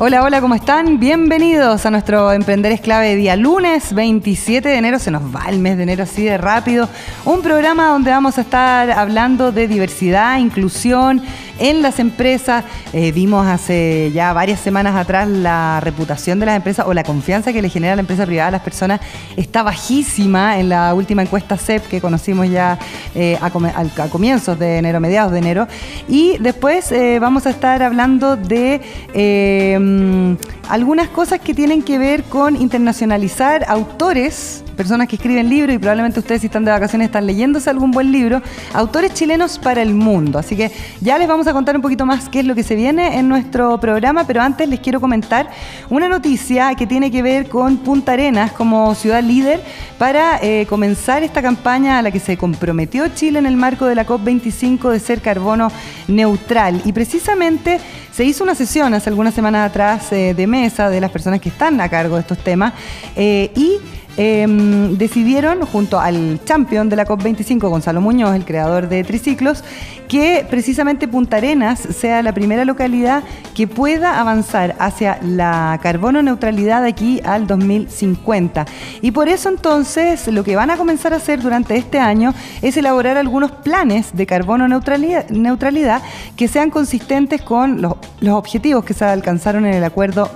[0.00, 0.98] Hola, hola, ¿cómo están?
[0.98, 4.98] Bienvenidos a nuestro Emprender es clave día lunes 27 de enero.
[4.98, 6.88] Se nos va el mes de enero así de rápido.
[7.24, 11.22] Un programa donde vamos a estar hablando de diversidad, inclusión
[11.58, 12.64] en las empresas.
[12.92, 17.52] Eh, vimos hace ya varias semanas atrás la reputación de las empresas o la confianza
[17.52, 19.00] que le genera la empresa privada a las personas
[19.36, 22.78] está bajísima en la última encuesta CEP que conocimos ya
[23.14, 23.50] eh, a,
[24.08, 25.68] comienzos de enero, mediados de enero.
[26.08, 28.80] Y después eh, vamos a estar hablando de
[30.68, 36.20] algunas cosas que tienen que ver con internacionalizar autores personas que escriben libros y probablemente
[36.20, 40.38] ustedes si están de vacaciones están leyéndose algún buen libro, autores chilenos para el mundo.
[40.38, 40.70] Así que
[41.00, 43.28] ya les vamos a contar un poquito más qué es lo que se viene en
[43.28, 45.48] nuestro programa, pero antes les quiero comentar
[45.90, 49.62] una noticia que tiene que ver con Punta Arenas como ciudad líder
[49.98, 53.94] para eh, comenzar esta campaña a la que se comprometió Chile en el marco de
[53.94, 55.70] la COP25 de ser carbono
[56.08, 56.82] neutral.
[56.84, 57.78] Y precisamente
[58.14, 61.48] se hizo una sesión hace algunas semanas atrás eh, de mesa de las personas que
[61.48, 62.72] están a cargo de estos temas
[63.16, 63.78] eh, y
[64.16, 69.64] Em, decidieron, junto al champion de la COP25, Gonzalo Muñoz, el creador de Triciclos,
[70.06, 73.24] que precisamente Punta Arenas sea la primera localidad
[73.56, 78.66] que pueda avanzar hacia la carbono neutralidad de aquí al 2050.
[79.02, 82.76] Y por eso entonces lo que van a comenzar a hacer durante este año es
[82.76, 86.02] elaborar algunos planes de carbono neutralidad,
[86.36, 87.96] que sean consistentes con los
[88.28, 90.30] objetivos que se alcanzaron en el acuerdo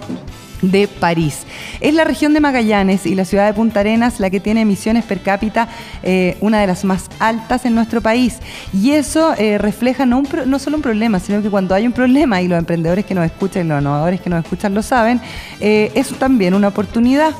[0.62, 1.45] de París.
[1.81, 5.05] Es la región de Magallanes y la ciudad de Punta Arenas la que tiene emisiones
[5.05, 5.69] per cápita
[6.03, 8.39] eh, una de las más altas en nuestro país.
[8.73, 12.41] Y eso eh, refleja no, no, solo un problema, sino que cuando hay un problema,
[12.43, 15.21] y los emprendedores que nos escuchan y los innovadores que nos escuchan lo saben,
[15.60, 17.33] eh, es también una oportunidad.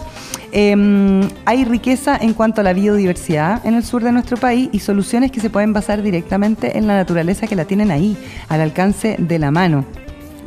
[0.51, 4.79] Em, hay riqueza en cuanto a la biodiversidad en el sur de nuestro país y
[4.79, 8.17] soluciones que se pueden basar directamente en la naturaleza que la tienen ahí,
[8.49, 9.85] al alcance de la mano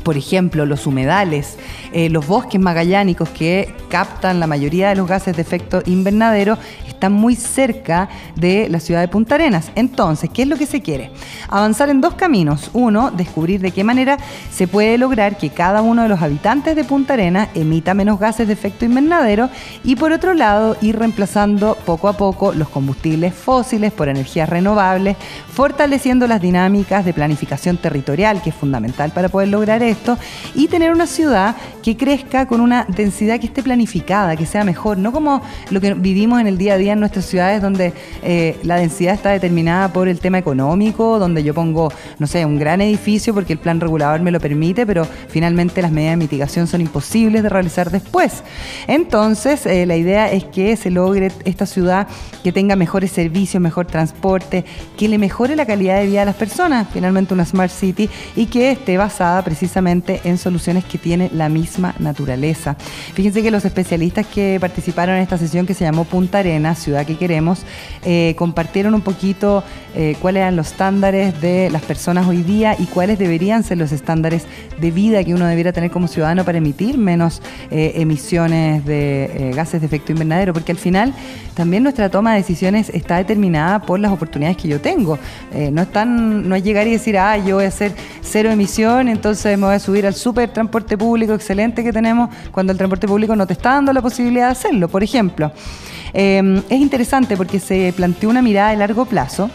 [0.03, 1.57] por ejemplo, los humedales,
[1.93, 6.57] eh, los bosques magallánicos que captan la mayoría de los gases de efecto invernadero,
[7.01, 9.71] están muy cerca de la ciudad de Punta Arenas.
[9.73, 11.09] Entonces, ¿qué es lo que se quiere?
[11.49, 12.69] Avanzar en dos caminos.
[12.73, 14.19] Uno, descubrir de qué manera
[14.51, 18.45] se puede lograr que cada uno de los habitantes de Punta Arenas emita menos gases
[18.45, 19.49] de efecto invernadero
[19.83, 25.17] y por otro lado, ir reemplazando poco a poco los combustibles fósiles por energías renovables,
[25.51, 30.17] fortaleciendo las dinámicas de planificación territorial, que es fundamental para poder lograr esto,
[30.55, 34.97] y tener una ciudad que crezca con una densidad que esté planificada, que sea mejor,
[34.97, 37.93] no como lo que vivimos en el día a día en nuestras ciudades donde
[38.23, 42.57] eh, la densidad está determinada por el tema económico, donde yo pongo, no sé, un
[42.57, 46.67] gran edificio porque el plan regulador me lo permite, pero finalmente las medidas de mitigación
[46.67, 48.43] son imposibles de realizar después.
[48.87, 52.07] Entonces, eh, la idea es que se logre esta ciudad
[52.43, 54.65] que tenga mejores servicios, mejor transporte,
[54.97, 58.45] que le mejore la calidad de vida a las personas, finalmente una smart city, y
[58.47, 62.75] que esté basada precisamente en soluciones que tiene la misma naturaleza.
[63.13, 67.05] Fíjense que los especialistas que participaron en esta sesión que se llamó Punta Arenas, ciudad
[67.05, 67.63] que queremos,
[68.05, 69.63] eh, compartieron un poquito
[69.95, 73.91] eh, cuáles eran los estándares de las personas hoy día y cuáles deberían ser los
[73.91, 74.45] estándares
[74.79, 79.81] de vida que uno debiera tener como ciudadano para emitir menos eh, emisiones de gases
[79.81, 81.13] de efecto invernadero, porque al final
[81.53, 85.19] también nuestra toma de decisiones está determinada por las oportunidades que yo tengo.
[85.71, 89.57] no, están, no es llegar y decir, ah, yo voy a hacer cero emisión, entonces
[89.57, 93.35] me voy a subir al super transporte público excelente que tenemos cuando el transporte público
[93.35, 95.51] no te está dando la posibilidad de hacerlo, por ejemplo.
[96.13, 99.49] Em, es interesante porque se planteó una mirada de largo plazo.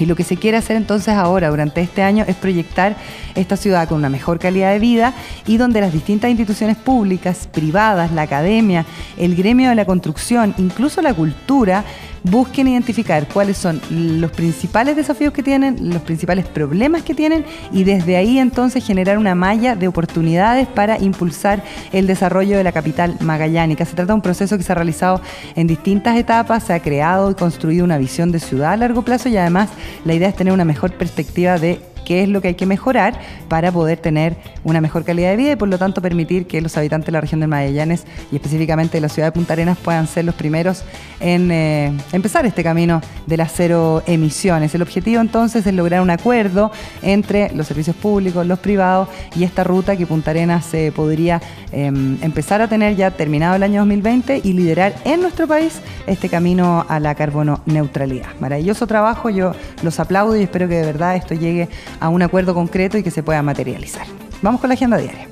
[0.00, 2.96] Y lo que se quiere hacer entonces ahora, durante este año, es proyectar
[3.36, 5.14] esta ciudad con una mejor calidad de vida
[5.46, 8.84] y donde las distintas instituciones públicas, privadas, la academia,
[9.16, 11.84] el gremio de la construcción, incluso la cultura,
[12.24, 17.84] busquen identificar cuáles son los principales desafíos que tienen, los principales problemas que tienen y
[17.84, 21.62] desde ahí entonces generar una malla de oportunidades para impulsar
[21.92, 23.84] el desarrollo de la capital magallánica.
[23.84, 25.20] Se trata de un proceso que se ha realizado
[25.54, 29.28] en distintas etapas, se ha creado y construido una visión de ciudad a largo plazo
[29.28, 29.68] y además
[30.04, 33.18] la idea es tener una mejor perspectiva de qué es lo que hay que mejorar
[33.48, 36.76] para poder tener una mejor calidad de vida y por lo tanto permitir que los
[36.76, 40.06] habitantes de la región de Magallanes y específicamente de la ciudad de Punta Arenas puedan
[40.06, 40.84] ser los primeros
[41.20, 44.74] en eh, empezar este camino de las cero emisiones.
[44.74, 46.70] El objetivo entonces es lograr un acuerdo
[47.02, 51.40] entre los servicios públicos, los privados y esta ruta que Punta Arenas se podría
[51.72, 56.28] em, empezar a tener ya terminado el año 2020 y liderar en nuestro país este
[56.28, 58.28] camino a la carbono neutralidad.
[58.40, 59.52] Maravilloso trabajo, yo
[59.82, 61.68] los aplaudo y espero que de verdad esto llegue
[62.08, 64.06] un acuerdo concreto y que se pueda materializar.
[64.42, 65.28] Vamos con la agenda diaria.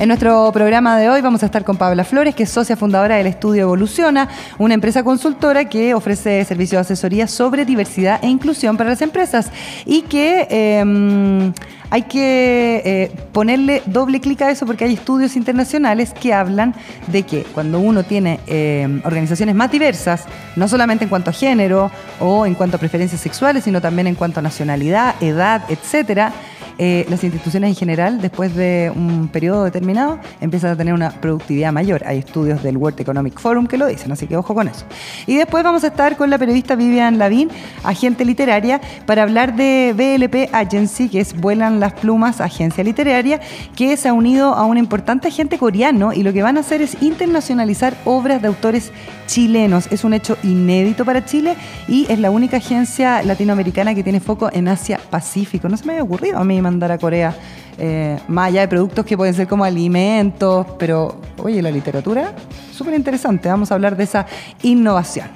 [0.00, 3.14] En nuestro programa de hoy vamos a estar con Pabla Flores, que es socia fundadora
[3.14, 8.76] del estudio Evoluciona, una empresa consultora que ofrece servicios de asesoría sobre diversidad e inclusión
[8.76, 9.50] para las empresas.
[9.86, 11.52] Y que em,
[11.90, 16.74] hay que eh, ponerle doble clic a eso porque hay estudios internacionales que hablan
[17.06, 20.24] de que cuando uno tiene em, organizaciones más diversas,
[20.56, 24.16] no solamente en cuanto a género o en cuanto a preferencias sexuales, sino también en
[24.16, 26.32] cuanto a nacionalidad, edad, etcétera,
[26.78, 31.72] eh, las instituciones en general, después de un periodo determinado, empiezan a tener una productividad
[31.72, 32.02] mayor.
[32.06, 34.84] Hay estudios del World Economic Forum que lo dicen, así que ojo con eso.
[35.26, 37.50] Y después vamos a estar con la periodista Vivian Lavín,
[37.84, 43.40] agente literaria, para hablar de BLP Agency, que es Vuelan las Plumas, agencia literaria,
[43.76, 46.82] que se ha unido a un importante agente coreano y lo que van a hacer
[46.82, 48.92] es internacionalizar obras de autores
[49.26, 49.86] chilenos.
[49.90, 51.56] Es un hecho inédito para Chile
[51.88, 55.68] y es la única agencia latinoamericana que tiene foco en Asia Pacífico.
[55.68, 57.34] No se me había ocurrido a mí mandar a Corea,
[57.78, 62.32] eh, más allá de productos que pueden ser como alimentos, pero oye, la literatura,
[62.72, 64.26] súper interesante, vamos a hablar de esa
[64.62, 65.28] innovación.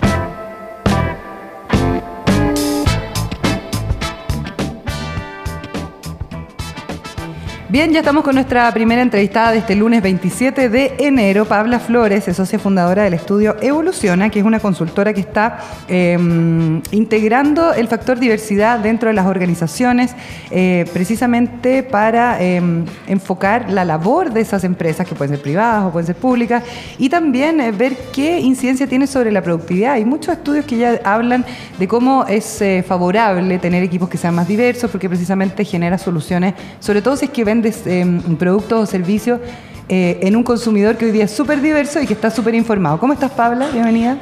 [7.71, 11.45] Bien, ya estamos con nuestra primera entrevistada de este lunes 27 de enero.
[11.45, 16.81] Pabla Flores es socia fundadora del estudio Evoluciona, que es una consultora que está em,
[16.93, 20.15] integrando el factor diversidad dentro de las organizaciones,
[20.51, 25.93] eh, precisamente para em, enfocar la labor de esas empresas, que pueden ser privadas o
[25.93, 26.65] pueden ser públicas,
[26.97, 29.93] y también eh, ver qué incidencia tiene sobre la productividad.
[29.93, 31.45] Hay muchos estudios que ya hablan
[31.79, 36.55] de cómo es eh, favorable tener equipos que sean más diversos, porque precisamente genera soluciones,
[36.81, 39.41] sobre todo si es que ven Em, productos o servicios
[39.89, 43.01] eh, en un consumidor que hoy día es súper diverso y que está súper informado.
[43.01, 43.69] ¿Cómo estás, Pabla?
[43.73, 44.17] Bienvenida.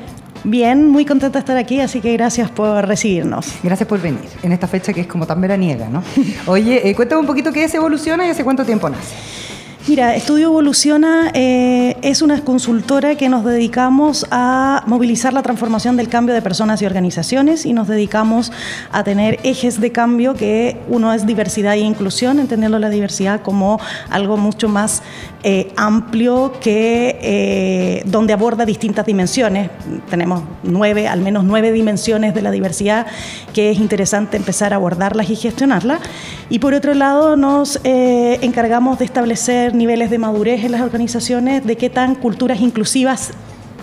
[0.44, 3.52] Bien, muy contenta de estar aquí, así que gracias por recibirnos.
[3.62, 6.02] Gracias por venir en esta fecha que es como tan veraniega, ¿no?
[6.46, 9.14] Oye, eh, cuéntame un poquito qué es Evoluciona y hace cuánto tiempo nace.
[9.88, 16.08] Mira, Estudio Evoluciona eh, es una consultora que nos dedicamos a movilizar la transformación del
[16.08, 18.50] cambio de personas y organizaciones y nos dedicamos
[18.90, 23.78] a tener ejes de cambio que uno es diversidad e inclusión, entendiendo la diversidad como
[24.10, 25.04] algo mucho más
[25.44, 29.70] eh, amplio que eh, donde aborda distintas dimensiones.
[30.10, 33.06] Tenemos nueve, al menos nueve dimensiones de la diversidad
[33.54, 36.00] que es interesante empezar a abordarlas y gestionarlas.
[36.50, 41.76] Y por otro lado, nos encargamos de establecer niveles de madurez en las organizaciones, de
[41.76, 43.32] qué tan culturas inclusivas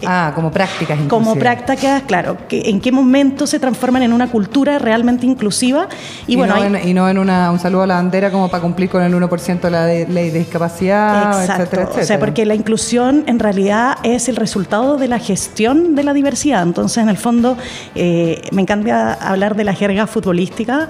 [0.03, 4.27] eh, Ah, como prácticas Como prácticas, claro, que en qué momento se transforman en una
[4.29, 5.87] cultura realmente inclusiva.
[6.27, 8.61] Y, bueno, no, en, y no en una, un saludo a la bandera como para
[8.61, 12.03] cumplir con el 1% de la ley de discapacidad, etcétera, etcétera.
[12.03, 16.13] O sea, porque la inclusión en realidad es el resultado de la gestión de la
[16.13, 16.63] diversidad.
[16.63, 17.57] Entonces, en el fondo,
[17.95, 20.87] eh, me encanta hablar de la jerga futbolística,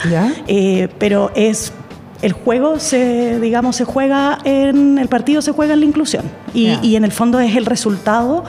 [0.47, 1.73] eh, pero es
[2.23, 6.23] el juego se, digamos, se juega en, el partido se juega en la inclusión.
[6.53, 8.45] Y, y en el fondo es el resultado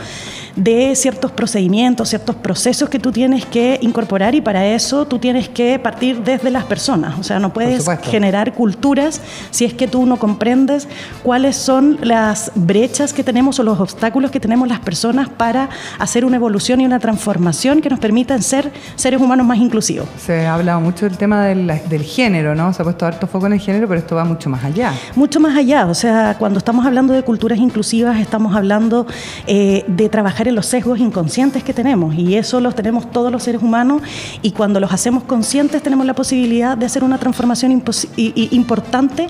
[0.57, 5.49] de ciertos procedimientos, ciertos procesos que tú tienes que incorporar y para eso tú tienes
[5.49, 7.19] que partir desde las personas.
[7.19, 9.21] O sea, no puedes generar culturas
[9.51, 10.89] si es que tú no comprendes
[11.23, 15.69] cuáles son las brechas que tenemos o los obstáculos que tenemos las personas para
[15.99, 20.09] hacer una evolución y una transformación que nos permitan ser seres humanos más inclusivos.
[20.19, 22.73] Se ha hablado mucho del tema del, género, ¿no?
[22.73, 24.93] Se ha puesto harto foco en el género, pero esto va mucho más allá.
[25.17, 25.87] Mucho más allá.
[25.87, 29.07] O sea, cuando estamos hablando de culturas inclusivas, estamos hablando
[29.47, 33.43] eh, de trabajar en los sesgos inconscientes que tenemos y eso los tenemos todos los
[33.43, 34.03] seres humanos
[34.43, 37.73] y cuando los hacemos conscientes tenemos la posibilidad de hacer una transformación
[38.17, 39.29] importante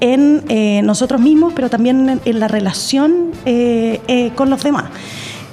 [0.00, 4.84] en eh, nosotros mismos, pero también en, la relación eh, eh, con los demás.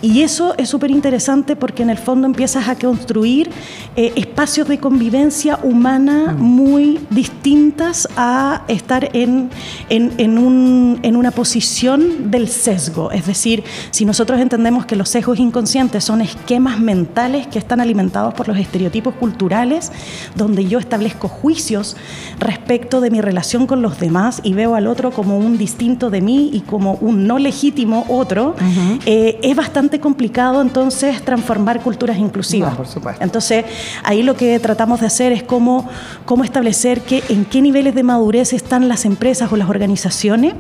[0.04, 3.50] Y eso es súper interesante porque en el fondo empiezas a construir
[3.96, 6.42] eh, espacios de convivencia humana mm.
[6.42, 9.50] muy distintas a estar en,
[9.88, 13.12] en, un, en, una posición del sesgo.
[13.12, 18.34] Es decir, si nosotros entendemos que los sesgos inconscientes son esquemas mentales que están alimentados
[18.34, 19.90] por los estereotipos culturales,
[20.36, 21.96] donde yo establezco juicios
[22.40, 26.20] respecto de mi relación con los demás y veo al otro como un distinto de
[26.20, 28.58] mí y como un no legítimo otro,
[29.06, 32.72] eh, es bastante bastante complicado entonces transformar culturas inclusivas.
[32.72, 33.24] No, por supuesto.
[33.24, 33.64] Entonces,
[34.04, 35.88] ahí lo que tratamos de hacer es cómo,
[36.26, 40.54] cómo establecer que, en qué niveles de madurez están las empresas o las organizaciones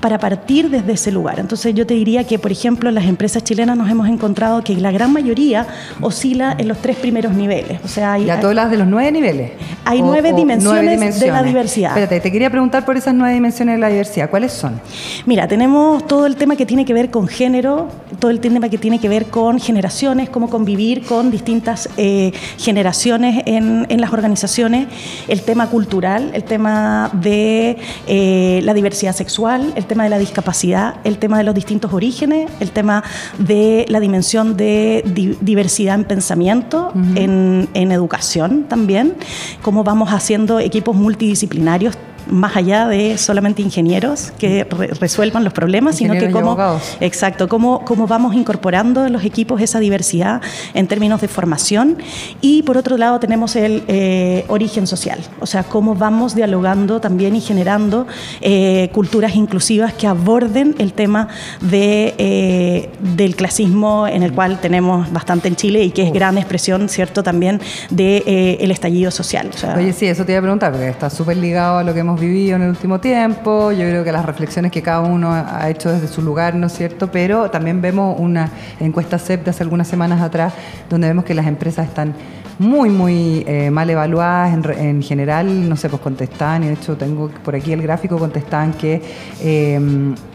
[0.00, 1.38] para partir desde ese lugar.
[1.38, 4.90] Entonces, yo te diría que, por ejemplo, las empresas chilenas nos hemos encontrado que la
[4.90, 5.66] gran mayoría
[6.00, 7.78] oscila en los tres primeros niveles.
[7.84, 9.52] O sea, hay, ¿Ya tú hablas de los nueve niveles?
[9.84, 11.90] Hay O- nueve o dimensiones de la diversidad.
[11.90, 14.30] Espérate, te quería preguntar por esas nueve dimensiones de la diversidad.
[14.30, 14.80] ¿Cuáles son?
[15.26, 18.78] Mira, tenemos todo el tema que tiene que ver con género, todo el tema que
[18.80, 24.88] tiene que ver con generaciones, cómo convivir con distintas eh, generaciones en, en las organizaciones,
[25.28, 30.96] el tema cultural, el tema de eh, la diversidad sexual, el tema de la discapacidad,
[31.04, 33.04] el tema de los distintos orígenes, el tema
[33.38, 39.14] de la dimensión de di- diversidad en pensamiento, en, en educación también,
[39.62, 41.96] cómo vamos haciendo equipos multidisciplinarios
[42.30, 46.56] más allá de solamente ingenieros que re- resuelvan los problemas, sino que cómo,
[47.00, 50.40] exacto, cómo, cómo vamos incorporando en los equipos esa diversidad
[50.74, 51.98] en términos de formación.
[52.40, 57.34] Y por otro lado tenemos el eh, origen social, o sea, cómo vamos dialogando también
[57.36, 58.06] y generando
[58.40, 61.28] eh, culturas inclusivas que aborden el tema
[61.60, 66.38] de, eh, del clasismo en el cual tenemos bastante en Chile y que es gran
[66.38, 67.60] expresión, ¿cierto?, también
[67.90, 69.50] del de, el estallido social.
[69.54, 71.94] O sea, Oye, sí, eso te iba a preguntar, porque está súper ligado a lo
[71.94, 73.72] que hemos vivido en el último tiempo.
[73.72, 76.72] Yo creo que las reflexiones que cada uno ha hecho desde su lugar, ¿no es
[76.74, 77.10] cierto?
[77.10, 80.52] Pero también vemos una encuesta CEP de hace algunas semanas atrás,
[80.88, 82.14] donde vemos que las empresas están
[82.60, 86.94] muy, muy eh, mal evaluadas en, en general, no sé, pues contestaban, y de hecho
[86.94, 89.00] tengo por aquí el gráfico, contestaban que
[89.40, 89.80] eh,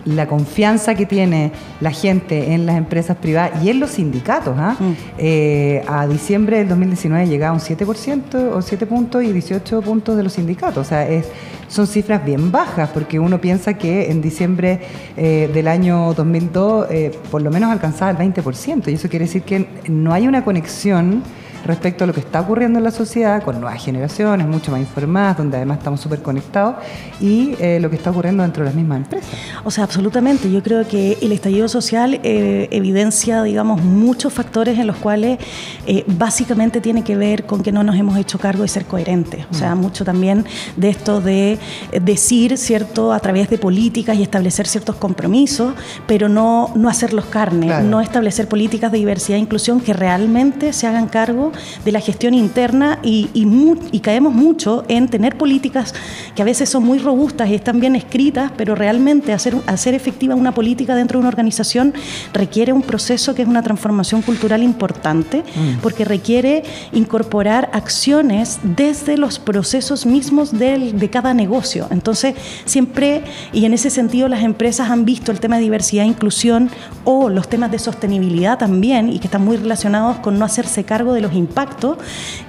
[0.06, 1.52] la confianza que tiene
[1.82, 4.76] la gente en las empresas privadas y en los sindicatos, ¿ah?
[4.80, 4.92] Mm.
[5.20, 10.24] Eh, a diciembre del 2019 llegaba un 7% o 7 puntos y 18 puntos de
[10.24, 11.28] los sindicatos, o sea, es,
[11.68, 14.80] son cifras bien bajas, porque uno piensa que en diciembre
[15.16, 19.44] eh, del año 2002 eh, por lo menos alcanzaba el 20%, y eso quiere decir
[19.44, 21.22] que no hay una conexión
[21.66, 25.38] respecto a lo que está ocurriendo en la sociedad con nuevas generaciones, mucho más informadas,
[25.38, 26.76] donde además estamos súper conectados,
[27.20, 29.30] y eh, lo que está ocurriendo dentro de las mismas empresas.
[29.64, 30.52] O sea, absolutamente.
[30.52, 35.40] Yo creo que el estallido social eh, evidencia, digamos, muchos factores en los cuales
[35.88, 39.46] eh, básicamente tiene que ver con que no nos hemos hecho cargo de ser coherentes.
[39.52, 40.46] O sea, mucho también
[40.78, 41.54] de esto de
[41.92, 45.74] eh, decir, ¿cierto?, a través de políticas y establecer ciertos compromisos,
[46.08, 47.86] pero no, no hacerlos carne, Claro.
[47.86, 51.52] no establecer políticas de diversidad e inclusión que realmente se hagan cargo
[51.84, 55.94] de la gestión interna y, y mu- y caemos mucho en tener políticas
[56.36, 60.36] que a veces son muy robustas y están bien escritas, pero realmente hacer, hacer efectiva
[60.36, 61.94] una política dentro de una organización
[62.34, 65.44] requiere un proceso que es una transformación cultural importante,
[65.82, 71.88] porque requiere incorporar acciones desde los procesos mismos del- de cada negocio.
[71.92, 72.36] Entonces,
[72.66, 76.70] siempre, y en ese sentido, las empresas han visto el tema de diversidad e inclusión
[77.04, 81.14] o los temas de sostenibilidad también, y que están muy relacionados con no hacerse cargo
[81.14, 81.98] de los impactos,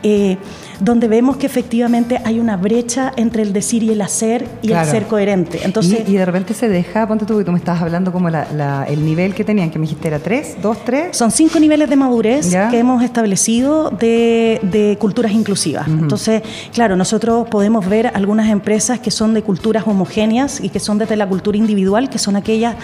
[0.03, 0.37] eh,
[0.81, 4.85] donde vemos que efectivamente hay una brecha entre el decir y el hacer y Claro.
[4.87, 5.61] el ser coherente.
[5.65, 8.29] Entonces, y, y de repente se deja, ponte tú, que tú me estabas hablando como
[8.31, 11.17] la- la- el nivel que tenían, que me dijiste era 3, 2, 3.
[11.17, 12.69] Son cinco niveles de madurez Ya.
[12.69, 15.87] que hemos establecido de, de culturas inclusivas.
[15.89, 16.43] Entonces,
[16.73, 21.17] claro, nosotros podemos ver algunas empresas que son de culturas homogéneas y que son desde
[21.17, 22.77] la cultura individual, que son aquellas,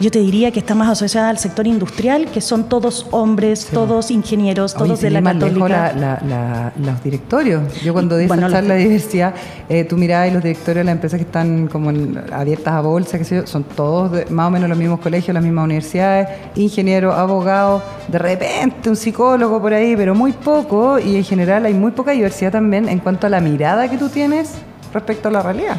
[0.00, 4.10] yo te diría que están más asociadas al sector industrial, que son todos hombres, todos
[4.10, 5.92] ingenieros, Oye, todos de la católica.
[5.94, 7.02] la- los
[7.42, 7.82] directorios.
[7.82, 9.34] Yo cuando di Bueno, esa los- charla de diversidad,
[9.68, 12.80] eh, tú mirabas y los directorios de las empresas que están como en- abiertas a
[12.80, 15.64] bolsa, que sé yo, son todos de- más o menos los mismos colegios, las mismas
[15.64, 21.64] universidades, ingenieros, abogados, de repente un psicólogo por ahí, pero muy poco, y en general
[21.66, 24.52] hay muy poca diversidad también en cuanto a la mirada que tú tienes
[24.92, 25.76] respecto a la realidad.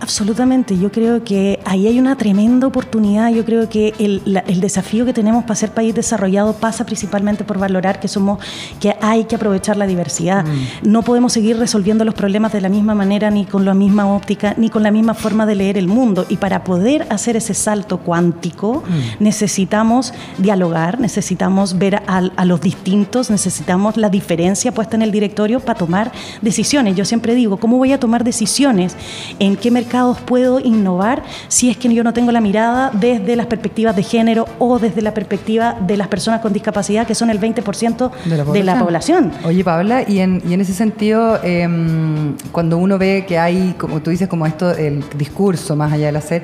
[0.00, 4.60] Absolutamente, yo creo que ahí hay una tremenda oportunidad, yo creo que el, la- el
[4.60, 8.38] desafío que tenemos para ser país desarrollado pasa principalmente por valorar que somos,
[8.80, 10.44] que hay que aprovechar la diversidad.
[10.82, 14.54] No podemos seguir resolviendo los problemas de la misma manera, ni con la misma óptica,
[14.56, 16.26] ni con la misma forma de leer el mundo.
[16.28, 18.82] Y para poder hacer ese salto cuántico,
[19.18, 25.60] necesitamos dialogar, necesitamos ver a, a los distintos, necesitamos la diferencia puesta en el directorio
[25.60, 26.12] para tomar
[26.42, 26.96] decisiones.
[26.96, 28.94] Yo siempre digo, ¿cómo voy a tomar decisiones?
[29.38, 33.46] ¿En qué mercados puedo innovar si es que yo no tengo la mirada desde las
[33.46, 37.38] perspectivas de género o desde la perspectiva de las personas con discapacidad, que son el
[37.38, 38.10] 20%
[38.52, 39.32] de la población?
[39.44, 44.00] Oye, Paula, y en, y en ese sentido, em, cuando uno ve que hay, como
[44.02, 46.42] tú dices, como esto, el discurso más allá del hacer,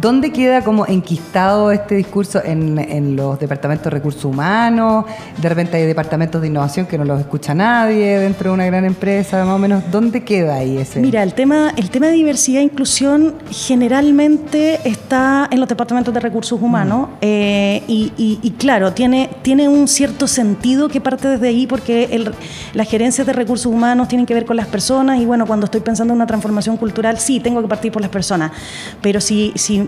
[0.00, 5.04] ¿dónde queda como enquistado este discurso en, en los departamentos de recursos humanos?
[5.40, 8.84] De repente hay departamentos de innovación que no los escucha nadie dentro de una gran
[8.84, 9.82] empresa, más o menos.
[9.90, 11.00] ¿Dónde queda ahí ese?
[11.00, 16.20] Mira, el tema, el tema de diversidad e inclusión generalmente está en los departamentos de
[16.20, 21.48] recursos humanos eh, y, y- y claro, tiene, tiene un cierto sentido que parte desde
[21.48, 22.34] ahí porque el-
[22.74, 25.80] las gerencias de recursos humanos tienen que ver con las personas y bueno, cuando estoy
[25.80, 28.52] pensando en una transformación cultural, sí, tengo que partir por las personas,
[29.02, 29.52] pero si...
[29.56, 29.87] si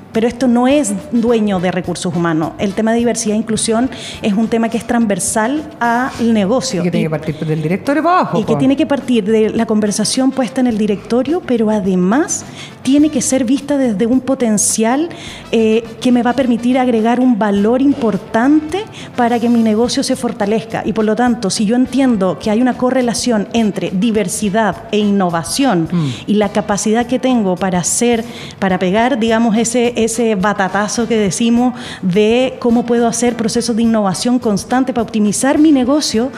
[0.13, 2.53] pero esto no es dueño de recursos humanos.
[2.57, 3.89] El tema de diversidad e inclusión
[4.21, 6.81] es un tema que es transversal al negocio.
[6.81, 8.39] Y que tiene que partir del directorio para abajo.
[8.39, 12.45] y que tiene que partir de la conversación puesta en el directorio, pero además
[12.83, 15.09] tiene que ser vista desde un potencial
[15.51, 18.83] eh, que me va a permitir agregar un valor importante
[19.15, 20.81] para que mi negocio se fortalezca.
[20.85, 25.87] Y por lo tanto, si yo entiendo que hay una correlación entre diversidad e innovación
[26.25, 28.23] y la capacidad que tengo para hacer,
[28.59, 34.39] para pegar, digamos, ese, ese batatazo que decimos de cómo puedo hacer procesos de innovación
[34.39, 36.31] constante para optimizar mi negocio,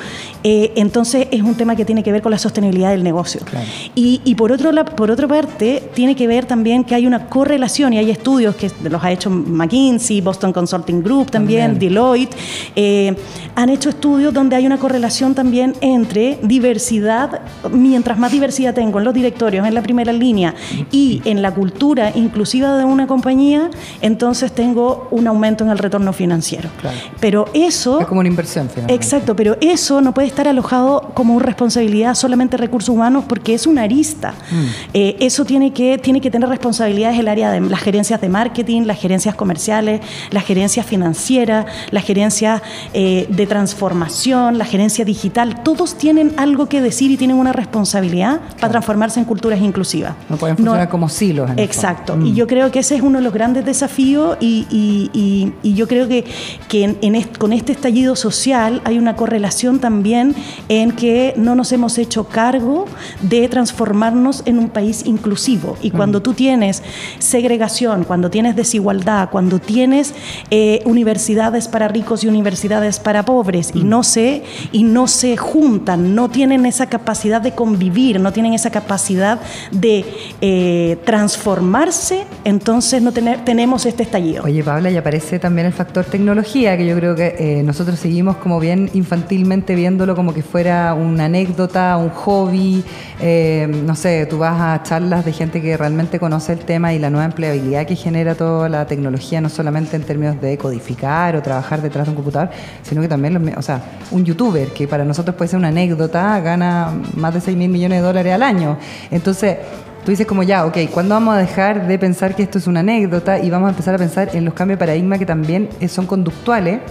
[0.44, 3.42] eh, entonces es un tema que tiene que ver con la sostenibilidad del negocio.
[3.46, 3.66] Claro.
[3.96, 7.28] Y, y por, otro, la- por otra parte, tiene que ver también que hay una
[7.28, 11.92] correlación y hay estudios que los ha hecho McKinsey, Boston Consulting Group también, También.
[11.94, 12.36] Deloitte,
[12.76, 13.16] eh,
[13.56, 17.42] han hecho estudios donde hay una correlación también entre diversidad,
[17.72, 20.56] mientras más diversidad tengo en los directorios, en la primera línea
[20.92, 23.53] y en la cultura inclusiva de una compañía,
[24.02, 26.70] entonces tengo un aumento en el retorno financiero.
[26.82, 26.98] Claro.
[27.20, 28.00] Pero eso...
[28.00, 28.94] Es como una inversión, finalmente.
[28.94, 33.54] Exacto, pero eso no puede estar alojado como una responsabilidad solamente de recursos humanos porque
[33.54, 34.32] es una arista.
[34.52, 34.64] Mm.
[34.94, 38.84] Eh, eso tiene que, tiene que tener responsabilidades el área de las gerencias de marketing,
[38.84, 42.62] las gerencias comerciales, las gerencias financieras, las gerencias
[42.94, 45.62] eh, de transformación, la gerencia digital.
[45.64, 50.14] Todos tienen algo que decir y tienen una responsabilidad para transformarse en culturas inclusivas.
[50.30, 51.50] No pueden funcionar como silos.
[51.52, 52.14] en Exacto.
[52.14, 52.26] fondo.
[52.28, 52.36] Y Mm.
[52.36, 55.88] yo creo que ese es uno de los grandes desafíos y, y- y- y yo
[55.88, 56.24] creo que,
[56.70, 60.34] que en- en est- con este estallido social hay una correlación también
[60.70, 62.86] en que no nos hemos hecho cargo
[63.22, 65.76] de transformarnos en un país inclusivo.
[65.82, 66.82] Y cuando tú tienes
[67.20, 70.14] segregación, cuando tienes desigualdad, cuando tienes
[70.52, 76.16] eh, universidades para ricos y universidades para pobres y no se y no se juntan,
[76.16, 79.40] no tienen esa capacidad de convivir, no tienen esa capacidad
[79.72, 80.06] de
[80.42, 84.44] eh, transformarse, entonces no tenemos este estallido.
[84.44, 88.38] Oye, Paula, y aparece también el factor tecnología, que yo creo que eh, nosotros seguimos
[88.38, 92.84] como bien infantilmente viéndolo como que fuera una anécdota, un hobby.
[93.20, 97.00] eh, no sé, tú vas a charlas de gente que realmente conoce el tema y
[97.00, 101.42] la nueva empleabilidad que genera toda la tecnología, no solamente en términos de codificar o
[101.42, 102.50] trabajar detrás de un computador,
[102.84, 106.40] sino que también, los o sea, un youtuber, que para nosotros puede ser una anécdota,
[106.40, 108.78] gana más de 6 mil millones de dólares al año.
[109.12, 109.58] Entonces,
[110.06, 112.82] Tú dices como ya, ok, ¿cuándo vamos a dejar de pensar que esto es una
[112.82, 115.88] anécdota y vamos a empezar a pensar en los cambios de paradigma que también eh,
[115.88, 116.82] son conductuales?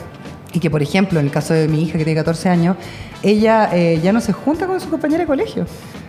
[0.55, 2.77] Y que, por ejemplo, en el caso de mi hija que tiene 14 años,
[3.23, 5.67] ella eh, ya no se junta con su compañera de colegio.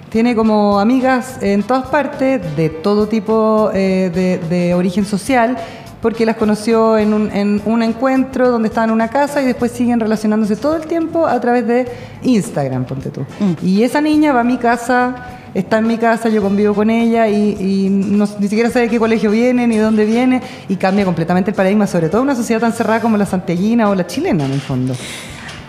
[0.10, 5.58] Tiene como amigas en todas partes, de todo tipo eh, de, de origen social,
[6.02, 9.72] porque las conoció en un, en un encuentro donde estaban en una casa y después
[9.72, 11.88] siguen relacionándose todo el tiempo a través de
[12.24, 13.26] Instagram, ponte tú.
[13.62, 15.16] Y esa niña va a mi casa,
[15.54, 19.00] está en mi casa, yo convivo con ella y, y no- ni siquiera sabe qué
[19.00, 22.36] colegio viene ni de dónde viene y cambia completamente el paradigma, sobre todo en una
[22.36, 24.94] sociedad tan cerrada como la santiaguina o la chilena en el fondo.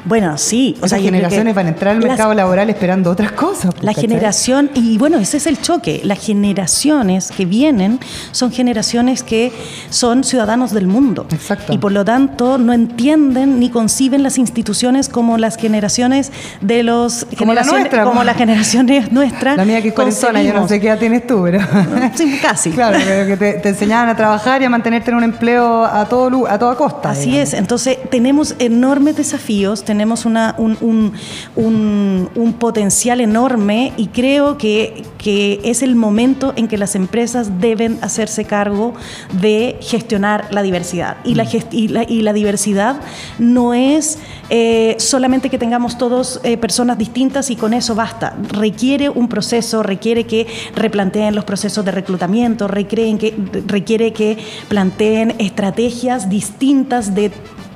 [0.04, 0.76] Bueno, sí.
[0.80, 3.72] Creo que generaciones van a entrar al las- mercado laboral esperando otras cosas.
[3.72, 4.08] pues, La ¿cachai?
[4.10, 6.00] generación, y bueno, ese es el choque.
[6.04, 8.00] Las generaciones que vienen
[8.32, 9.52] son generaciones que
[9.90, 11.26] son ciudadanos del mundo.
[11.30, 11.72] Exacto.
[11.72, 17.26] Y por lo tanto no entienden ni conciben las instituciones como las generaciones de los.
[17.38, 18.26] Como la generaciones- nuestra, Como pues.
[18.26, 19.56] las generaciones nuestras.
[19.56, 21.58] La mía que es cuarentona, yo no sé qué edad tienes tú, pero...
[22.14, 22.70] Sí, casi.
[22.70, 26.04] Claro, pero que te, te enseñaban a trabajar y a mantenerte en un empleo a,
[26.08, 27.10] todo, a toda costa.
[27.10, 27.48] Así digamos.
[27.48, 31.12] es, entonces tenemos enormes desafíos, tenemos una, un, un-
[31.54, 37.60] un- un potencial enorme y creo que, que es el momento en que las empresas
[37.60, 38.94] deben hacerse cargo
[39.40, 41.16] de gestionar la diversidad.
[41.24, 42.96] Y la, gest- y la, y la diversidad
[43.38, 44.18] no es
[44.50, 48.36] eh, solamente que tengamos todos eh, personas distintas y con eso basta.
[48.48, 53.32] Requiere un proceso, requiere que replanteen los procesos de reclutamiento, requieren que,
[53.68, 57.30] requiere que planteen estrategias distintas de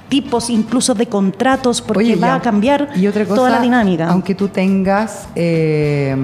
[0.08, 2.34] tipos incluso de contratos porque Oye, va ya.
[2.36, 4.08] a cambiar Y otra cosa, toda la dinámica.
[4.08, 6.16] Aunque tú tengas, eh,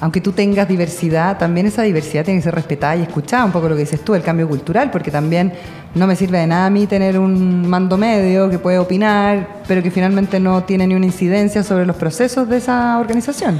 [0.00, 3.68] aunque tú tengas diversidad, también esa diversidad tiene que ser respetada y escuchada, un poco
[3.68, 5.52] lo que dices tú, el cambio cultural, porque también
[5.94, 9.82] no me sirve de nada a mí tener un mando medio que puede opinar, pero
[9.82, 13.58] que finalmente no tiene ni una incidencia sobre los procesos de esa organización.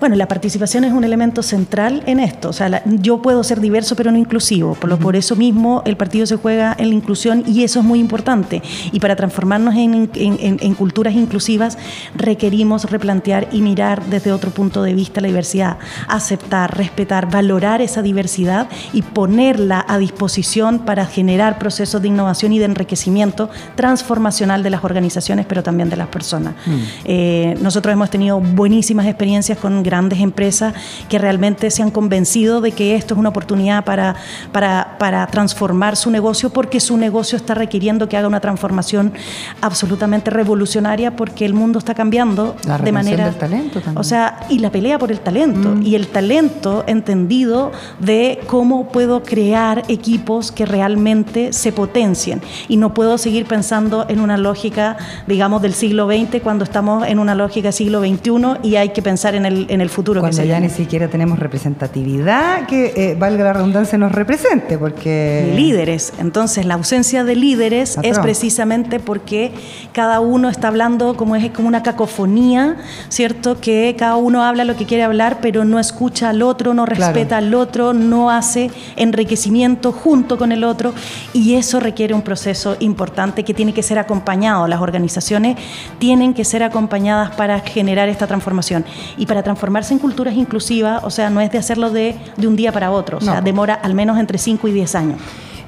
[0.00, 2.50] Bueno, la participación es un elemento central en esto.
[2.50, 4.74] O sea, yo puedo ser diverso pero no inclusivo.
[4.74, 7.84] Por, lo, por eso mismo el partido se juega en la inclusión y eso es
[7.84, 8.62] muy importante.
[8.92, 11.78] Y para transformarnos en, en, culturas inclusivas
[12.14, 18.02] requerimos replantear y mirar desde otro punto de vista la diversidad, aceptar, respetar, valorar esa
[18.02, 24.70] diversidad y ponerla a disposición para generar procesos de innovación y de enriquecimiento transformacional de
[24.70, 26.54] las organizaciones, pero también de las personas.
[26.66, 26.76] Mm.
[27.04, 30.74] Eh, nosotros hemos tenido buenísimas experiencias con grandes empresas
[31.08, 34.16] que realmente se han convencido de que esto es una oportunidad para,
[34.52, 39.14] para, para transformar su negocio porque su negocio está requiriendo que haga una transformación
[39.62, 43.98] absolutamente revolucionaria porque el mundo está cambiando de manera del talento también.
[43.98, 45.82] o sea y la pelea por el talento mm.
[45.82, 52.92] y el talento entendido de cómo puedo crear equipos que realmente se potencien y no
[52.92, 57.72] puedo seguir pensando en una lógica digamos del siglo XX cuando estamos en una lógica
[57.72, 61.08] siglo XXI y hay que pensar en el, en el futuro cuando ya ni siquiera
[61.08, 66.12] tenemos representatividad que eh, valga la redundancia nos represente porque líderes.
[66.18, 69.52] Entonces la ausencia de líderes es precisamente porque
[69.92, 72.76] cada uno está hablando como es como una cacofonía
[73.08, 76.86] cierto que cada uno habla lo que quiere hablar pero no escucha al otro no
[76.86, 80.92] respeta al otro no hace enriquecimiento junto con el otro
[81.32, 84.66] y eso requiere un proceso importante que tiene que ser acompañado.
[84.66, 85.56] Las organizaciones
[85.98, 88.84] tienen que ser acompañadas para generar esta transformación.
[89.16, 92.56] Y para transformarse en culturas inclusivas, o sea, no es de hacerlo de, de un
[92.56, 95.20] día para otro, o sea, demora al menos entre 5 y 10 años.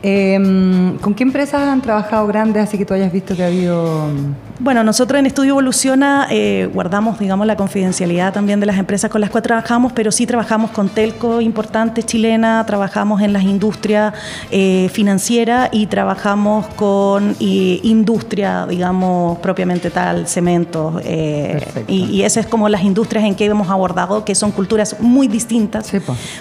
[0.02, 4.08] Em, ¿Con qué empresas han trabajado grandes así que tú hayas visto que ha habido...?
[4.62, 9.22] Bueno, nosotros en Estudio Evoluciona eh, guardamos, digamos, la confidencialidad también de las empresas con
[9.22, 14.12] las cuales trabajamos, pero sí trabajamos con telco importante chilena, trabajamos en las industrias
[14.50, 21.00] eh, financieras y trabajamos con industria, digamos, propiamente tal, cementos.
[21.06, 24.96] Eh, y, y, esas es como las industrias en que hemos abordado, que son culturas
[25.00, 25.90] muy distintas,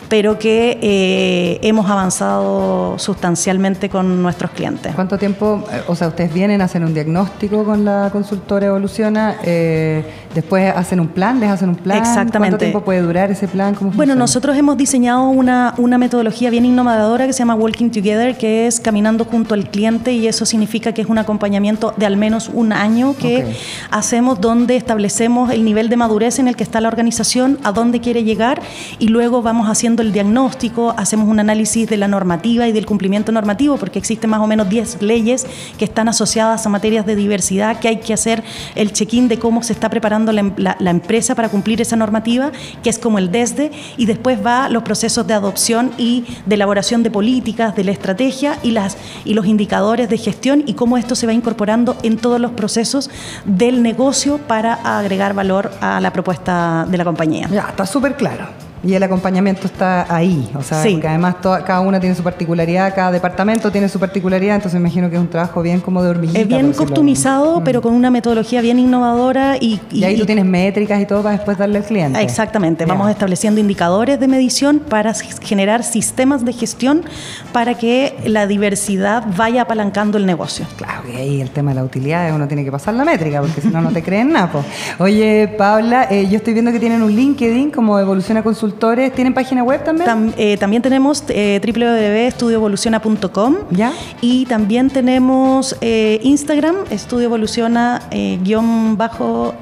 [0.09, 4.93] pero que hemos avanzado sustancialmente con nuestros clientes.
[4.93, 10.03] ¿Cuánto tiempo, o sea, ustedes vienen a hacer un diagnóstico con la consultora evoluciona, eh,
[10.33, 11.97] después hacen un plan, les hacen un plan.
[11.97, 12.37] Exactamente.
[12.39, 13.75] ¿Cuánto tiempo puede durar ese plan?
[13.95, 18.67] bueno, nosotros hemos diseñado una, una metodología bien innovadora que se llama Walking Together, que
[18.67, 22.49] es caminando junto al cliente y eso significa que es un acompañamiento de al menos
[22.53, 23.55] un año que
[23.91, 27.99] hacemos donde establecemos el nivel de madurez en el que está la organización, a dónde
[27.99, 28.61] quiere llegar
[28.99, 33.31] y luego vamos haciendo el diagnóstico, hacemos un análisis de la normativa y del cumplimiento
[33.31, 35.45] normativo, porque existen más o menos 10 leyes
[35.77, 38.43] que están asociadas a materias de diversidad que hay que hacer
[38.75, 42.51] el check-in de cómo se está preparando la, empresa para cumplir esa normativa,
[42.83, 47.03] que es como el desde, y después va los procesos de adopción y de elaboración
[47.03, 51.15] de políticas, de la estrategia y, las, y los indicadores de gestión y cómo esto
[51.15, 53.09] se va incorporando en todos los procesos
[53.45, 57.47] del negocio para agregar valor a la propuesta de la compañía.
[57.51, 58.68] Ya, está súper claro.
[58.81, 63.11] Y el acompañamiento está ahí, o sea, porque además cada una tiene su particularidad, cada
[63.11, 66.39] departamento tiene su particularidad, entonces me imagino que es un trabajo bien como de hormiguita.
[66.39, 69.81] Es bien customizado, pero con una metodología bien innovadora y...
[69.91, 72.21] Y, ahí tú tienes métricas y todo para después darle al cliente.
[72.21, 77.03] Exactamente, vamos estableciendo indicadores de medición para generar sistemas de gestión
[77.51, 80.65] para que la diversidad vaya apalancando el negocio.
[80.77, 83.59] Claro, que ahí el tema de la utilidad uno tiene que pasar la métrica, porque
[83.59, 84.49] si no, no te creen nada.
[84.99, 89.63] Oye, Paula, eh, yo estoy viendo que tienen un LinkedIn como Evoluciona Consulta ¿Tienen página
[89.63, 90.33] web también?
[90.37, 93.93] Eh, también tenemos eh, www.estudioevoluciona.com ¿Ya?
[94.21, 99.55] y también tenemos eh, Instagram, Estudio Evoluciona eh, guion bajo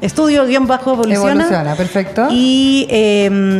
[0.00, 1.32] estudio guion bajo evoluciona.
[1.32, 2.28] Evoluciona, perfecto.
[2.30, 2.86] Y,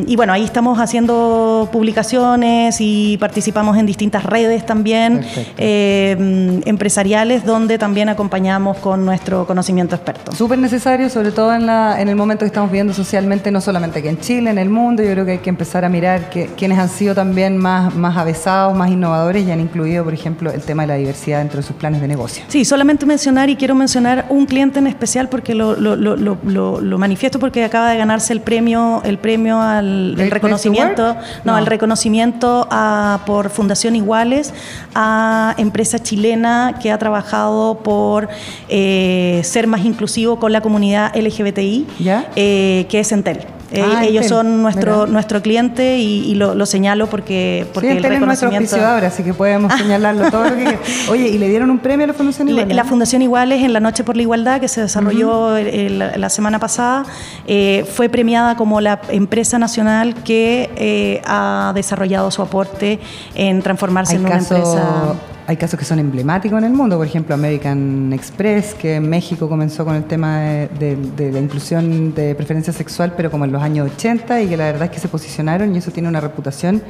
[0.06, 5.24] y, bueno, ahí estamos haciendo publicaciones y participamos en distintas redes también
[5.56, 10.32] empresariales donde también acompañamos con nuestro conocimiento experto.
[10.32, 13.98] Súper necesario, sobre todo en, la, en el momento que estamos viviendo socialmente, no solamente
[13.98, 16.46] aquí en Chile, en el mundo, yo creo que hay que empezar a mirar que,
[16.56, 20.62] quiénes han sido también más, más avesados, más innovadores y han incluido, por ejemplo, el
[20.62, 22.44] tema de la diversidad dentro de sus planes de negocio.
[22.48, 26.98] Sí, solamente mencionar y quiero mencionar un cliente en especial porque lo, lo, lo, lo
[26.98, 33.20] manifiesto porque acaba de ganarse el premio, el premio al reconocimiento, no, el reconocimiento a,
[33.26, 34.52] por Fundación Iguales
[34.94, 38.28] a empresa chilena que ha trabajado por
[38.68, 42.30] eh, ser más inclusivo con la comunidad LGBTI, ¿Ya?
[42.36, 43.53] Eh, que es Entel.
[43.74, 48.76] Eh, ah, ellos son nuestro nuestro cliente y, lo, señalo porque, porque sí, el reconocimiento...
[48.76, 50.78] es ahora, así que podemos señalarlo todo lo que
[51.10, 52.74] Oye, ¿y le dieron un premio a la Fundación Igualdad?
[52.74, 57.04] La Fundación Iguales en la Noche por la Igualdad que se desarrolló la semana pasada.
[57.46, 63.00] Eh, fue premiada como la empresa nacional que eh, ha desarrollado su aporte
[63.34, 65.14] en transformarse en una empresa
[65.46, 69.48] hay casos que son emblemáticos en el mundo, por ejemplo American Express, que en México
[69.48, 73.62] comenzó con el tema de, de, la inclusión de preferencia sexual, pero como en los
[73.62, 76.82] años 80, y que la verdad es que se posicionaron y eso tiene una reputación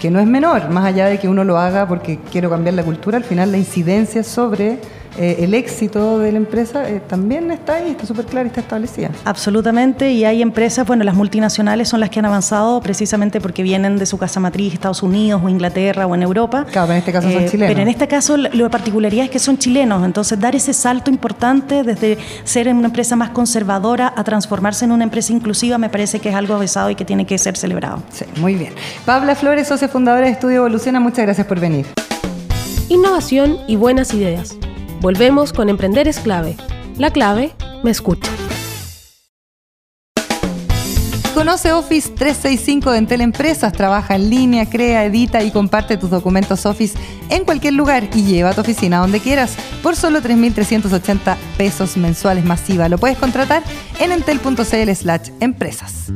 [0.00, 2.82] que no es menor, más allá de que uno lo haga porque quiero cambiar la
[2.82, 4.78] cultura, al final la incidencia sobre
[5.18, 8.60] eh, el éxito de la empresa eh, también está ahí, está súper claro y está
[8.60, 9.10] establecida.
[9.24, 13.98] Absolutamente, y hay empresas, bueno, las multinacionales son las que han avanzado precisamente porque vienen
[13.98, 16.64] de su casa matriz, Estados Unidos o Inglaterra o en Europa.
[16.70, 17.70] Claro, pero en este caso son eh, chilenos.
[17.70, 21.82] Pero en este caso la particularidad es que son chilenos, entonces dar ese salto importante
[21.82, 26.28] desde ser una empresa más conservadora a transformarse en una empresa inclusiva me parece que
[26.28, 28.02] es algo avisado y que tiene que ser celebrado.
[28.12, 28.74] Sí, muy bien.
[29.04, 31.86] Pabla Flores, socia fundadora de Estudio Evoluciona, muchas gracias por venir.
[32.88, 34.56] Innovación y buenas ideas.
[35.00, 36.56] Volvemos con Emprender es clave.
[36.98, 38.30] La clave me escucha.
[41.32, 46.66] Conoce Office 365 de Entel Empresas, trabaja en línea, crea, edita y comparte tus documentos
[46.66, 46.98] Office
[47.30, 52.44] en cualquier lugar y lleva a tu oficina donde quieras por solo 3.380 pesos mensuales
[52.44, 52.90] masiva.
[52.90, 53.62] Lo puedes contratar
[54.00, 56.12] en entel.cl slash empresas.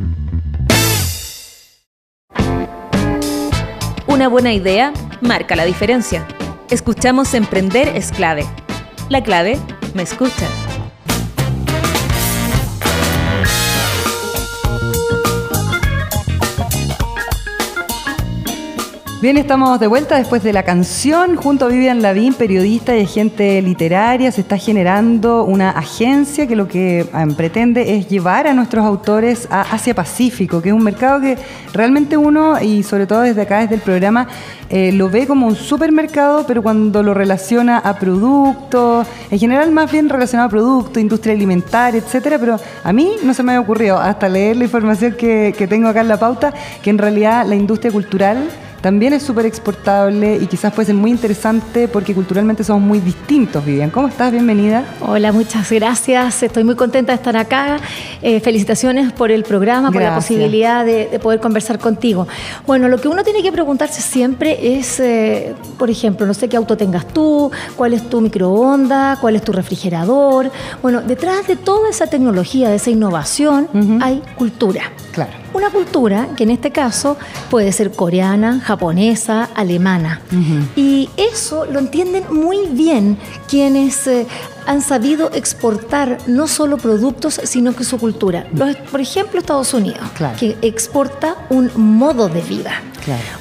[4.06, 4.92] Una buena idea
[5.22, 6.26] marca la diferencia.
[6.68, 8.44] Escuchamos Emprender es clave
[9.08, 9.58] la clave,
[9.94, 10.63] me escucha.
[19.24, 21.36] Bien, estamos de vuelta después de la canción.
[21.36, 26.68] Junto a Vivian Lavín, periodista y agente literaria, se está generando una agencia que lo
[26.68, 31.22] que ah, pretende es llevar a nuestros autores a Asia Pacífico, que es un mercado
[31.22, 31.38] que
[31.72, 34.28] realmente uno, y sobre todo desde acá, desde el programa,
[34.68, 39.90] eh, lo ve como un supermercado, pero cuando lo relaciona a productos, en general más
[39.90, 43.96] bien relacionado a productos, industria alimentaria, etcétera, pero a mí no se me ha ocurrido
[43.96, 47.90] hasta leer la información que tengo acá en la pauta, que en realidad la industria
[47.90, 48.50] cultural
[48.84, 53.64] también es súper exportable y quizás puede ser muy interesante porque culturalmente somos muy distintos,
[53.64, 53.88] Vivian.
[53.88, 54.30] ¿Cómo estás?
[54.30, 54.84] Bienvenida.
[55.00, 56.42] Hola, muchas gracias.
[56.42, 57.78] Estoy muy contenta de estar acá.
[58.20, 62.28] Eh, felicitaciones por el programa, por la posibilidad de, poder conversar contigo.
[62.66, 66.58] Bueno, lo que uno tiene que preguntarse siempre es, eh, por ejemplo, no sé qué
[66.58, 70.50] auto tengas tú, cuál es tu microondas, cuál es tu refrigerador.
[70.82, 73.66] Bueno, detrás de toda esa tecnología, de esa innovación,
[74.02, 74.92] hay cultura.
[75.12, 77.16] Claro una cultura que en este caso
[77.50, 80.20] puede ser coreana, japonesa, alemana.
[80.76, 83.16] Y eso lo entienden muy bien
[83.48, 84.26] quienes eh,
[84.66, 88.46] han sabido exportar no solo productos, sino que su cultura.
[88.90, 90.02] por ejemplo, Estados Unidos,
[90.38, 92.82] que exporta un modo de vida.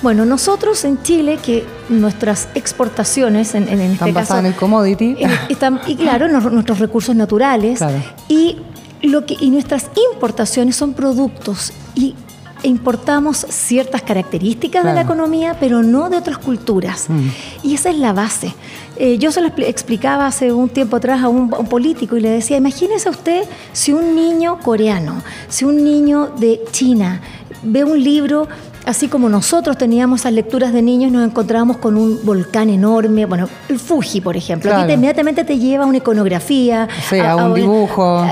[0.01, 5.17] Bueno, nosotros en Chile, que nuestras exportaciones, en, este están basadas en el commodity.
[5.49, 7.79] están, y claro, nuestros recursos naturales.
[8.27, 8.57] Y
[9.03, 12.15] lo que, y nuestras importaciones son productos y
[12.63, 17.09] importamos ciertas características de la economía, pero no de otras culturas.
[17.09, 17.27] Mm.
[17.63, 18.53] Y esa es la base.
[18.95, 22.57] Eh, yo se lo explicaba hace un tiempo atrás a un, político y le decía,
[22.57, 27.21] imagínese usted si un niño coreano, si un niño de China
[27.63, 28.47] ve un libro
[28.85, 33.49] así como nosotros teníamos esas lecturas de niños, nos encontrábamos con un volcán enorme, bueno,
[33.69, 34.73] el Fuji, por ejemplo.
[34.75, 38.25] Aquí inmediatamente te lleva a una iconografía, a, un dibujo.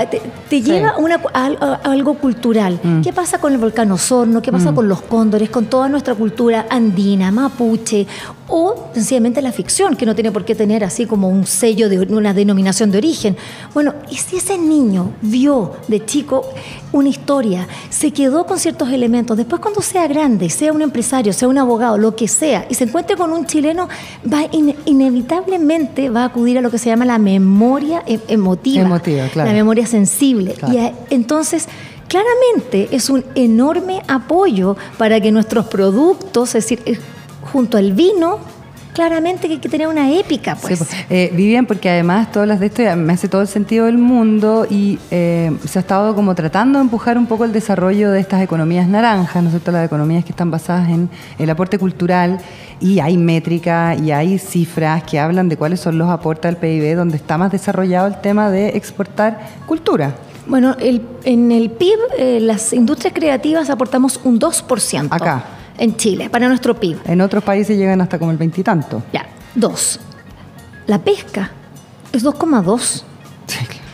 [0.48, 0.94] te, lleva
[1.34, 2.80] a, algo cultural.
[2.82, 3.00] Mm.
[3.02, 4.42] ¿Qué pasa con el volcán Osorno?
[4.42, 4.74] ¿Qué pasa mm.
[4.74, 8.06] con los cóndores, con toda nuestra cultura andina, mapuche?
[8.48, 12.00] O sencillamente la ficción, que no tiene por qué tener así como un sello de
[12.00, 13.36] una denominación de origen.
[13.72, 16.44] Bueno, y si ese niño vio de chico
[16.92, 21.48] una historia, se quedó con ciertos elementos, después cuando sea grande, sea un empresario, sea
[21.48, 23.88] un abogado, lo que sea, y se encuentre con un chileno,
[24.30, 24.42] va
[24.84, 29.00] inevitablemente va a acudir a lo que se llama la memoria e-, emotiva,
[29.34, 30.54] la memoria sensible.
[30.70, 30.78] Y
[31.14, 31.68] entonces,
[32.08, 37.00] claramente es un enorme apoyo para que nuestros productos, es decir,
[37.52, 38.38] junto al vino,
[38.92, 40.56] claramente que hay que tener una épica.
[40.56, 40.78] Pues.
[40.78, 40.90] pues.
[41.10, 44.66] Eh, Vivian, porque además todas las de esto me hace todo el sentido del mundo
[44.68, 48.42] y eh, se ha estado como tratando de empujar un poco el desarrollo de estas
[48.42, 49.72] economías naranjas, ¿no es cierto?
[49.72, 52.38] Las economías que están basadas en el aporte cultural
[52.80, 56.96] y hay métricas y hay cifras que hablan de cuáles son los aportes al PIB,
[56.96, 60.14] donde está más desarrollado el tema de exportar cultura.
[60.46, 65.06] Bueno, en el PIB, eh, las industrias creativas aportamos un 2%.
[65.10, 65.44] Acá
[65.78, 66.98] en Chile, para nuestro PIB.
[67.06, 69.02] En otros países llegan hasta como el veintitanto.
[69.12, 70.00] Ya, dos.
[70.86, 71.50] La pesca
[72.12, 73.02] es 2,2.
[73.46, 73.86] Sí, claro.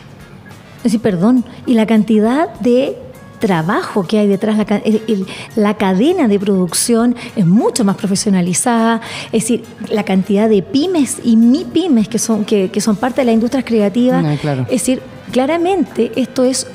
[0.77, 2.97] Es decir, perdón, y la cantidad de
[3.39, 4.81] trabajo que hay detrás, la,
[5.55, 11.37] la, cadena de producción es mucho más profesionalizada, es decir, la cantidad de pymes y
[11.37, 16.43] mi pymes que son, que, son parte de la industria creativa, es decir, claramente esto
[16.43, 16.67] es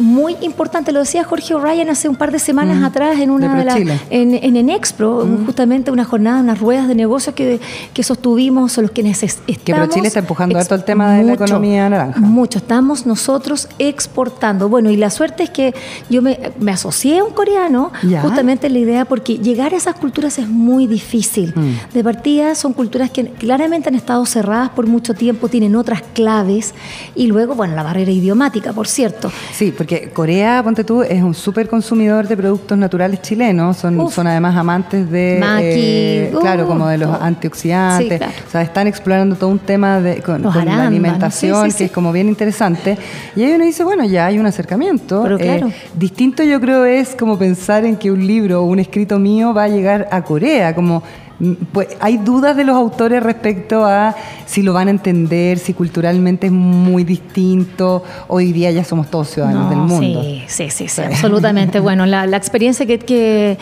[0.00, 0.92] muy importante.
[0.92, 2.84] Lo decía Jorge O'Ryan hace un par de semanas Mm.
[2.84, 3.76] atrás en una De las
[4.10, 5.46] en, en Enexpro, Mm.
[5.46, 7.60] justamente una jornada, unas ruedas de negocios que,
[7.94, 9.34] que sostuvimos, o los que estamos.
[9.64, 12.20] Que ProChile está empujando harto el tema de la economía naranja.
[12.20, 12.58] Mucho.
[12.58, 14.68] Estamos nosotros exportando.
[14.68, 15.74] Bueno, y la suerte es que
[16.08, 19.94] yo me, me asocié a un coreano justamente en la idea porque llegar a esas
[19.96, 21.52] culturas es muy difícil.
[21.54, 21.92] Mm.
[21.94, 26.74] De partida son culturas que claramente han estado cerradas por mucho tiempo, tienen otras claves
[27.14, 29.30] y luego, bueno, la barrera idiomática, por cierto.
[29.52, 33.76] Sí, porque Corea, ponte tú, es un súper consumidor de productos naturales chilenos.
[33.76, 34.14] Son, Uf.
[34.14, 35.40] son además amantes de.
[35.60, 38.12] Eh, claro, uh, como de los antioxidantes.
[38.12, 38.32] Sí, claro.
[38.46, 41.92] O sea, están explorando todo un tema de, con, la alimentación sí, sí, que es
[41.92, 42.96] como bien interesante.
[43.36, 45.22] Y ahí uno dice, bueno, ya hay un acercamiento.
[45.22, 45.72] Pero Eh, claro.
[45.94, 49.64] distinto, yo creo, es como pensar en que un libro o un escrito mío va
[49.64, 50.74] a llegar a Corea.
[50.74, 51.02] Como.
[51.40, 54.14] Mm, Pues hay dudas de los autores respecto a
[54.46, 58.04] si lo van a entender, si culturalmente es muy distinto.
[58.28, 60.22] Hoy día ya somos todos ciudadanos No, del mundo.
[60.22, 61.80] Sí, sí, sí, sí, absolutamente.
[61.80, 63.58] Bueno, la, la experiencia que, que,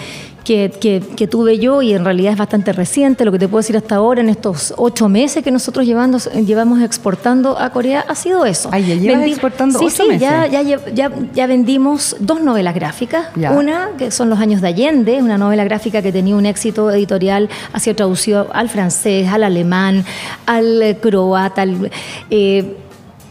[0.49, 3.59] que, que- que tuve yo, y en realidad es bastante reciente, lo que te puedo
[3.61, 8.15] decir hasta ahora, en estos ocho meses que nosotros llevando, llevamos exportando a Corea, ha
[8.15, 8.71] sido eso.
[8.73, 10.23] Ay, ya llevas exportando sí, ocho sí, meses.
[10.23, 13.27] Ya, ya, lle- ya, ya vendimos dos novelas gráficas.
[13.37, 13.51] Ya.
[13.53, 17.51] Una, que son Los Años de Allende, una novela gráfica que tenía un éxito editorial,
[17.75, 20.07] ha sido traducido al francés, al alemán,
[20.47, 21.91] al croata, al...
[22.31, 22.75] eh,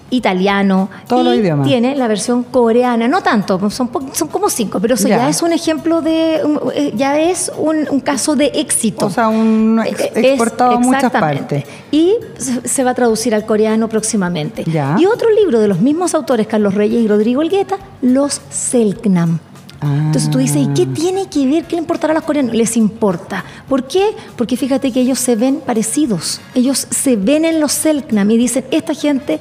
[0.09, 1.67] italiano Todos los idiomas.
[1.67, 5.17] tiene la versión coreana, no tanto, son, son como cinco, pero eso Ya.
[5.17, 6.41] ya, es un ejemplo de,
[6.75, 9.05] eh, ya es un, un caso de éxito.
[9.07, 11.65] O sea, un ex- Eh, es- exportado a muchas partes.
[11.91, 14.63] Y se se va a traducir al coreano próximamente.
[14.65, 14.95] Ya.
[14.99, 19.39] Y otro libro de los mismos autores, Carlos Reyes y Rodrigo Elgueta, Los Selknam.
[19.81, 20.03] Ah.
[20.07, 21.65] Entonces tú dices, ¿y qué tiene que ver?
[21.65, 22.55] ¿Qué le importará a los coreanos?
[22.55, 23.43] Les importa.
[23.67, 24.15] ¿Por qué?
[24.35, 26.41] Porque fíjate que ellos se ven parecidos.
[26.55, 29.39] Ellos se ven en los Selknam y dicen, esta gente,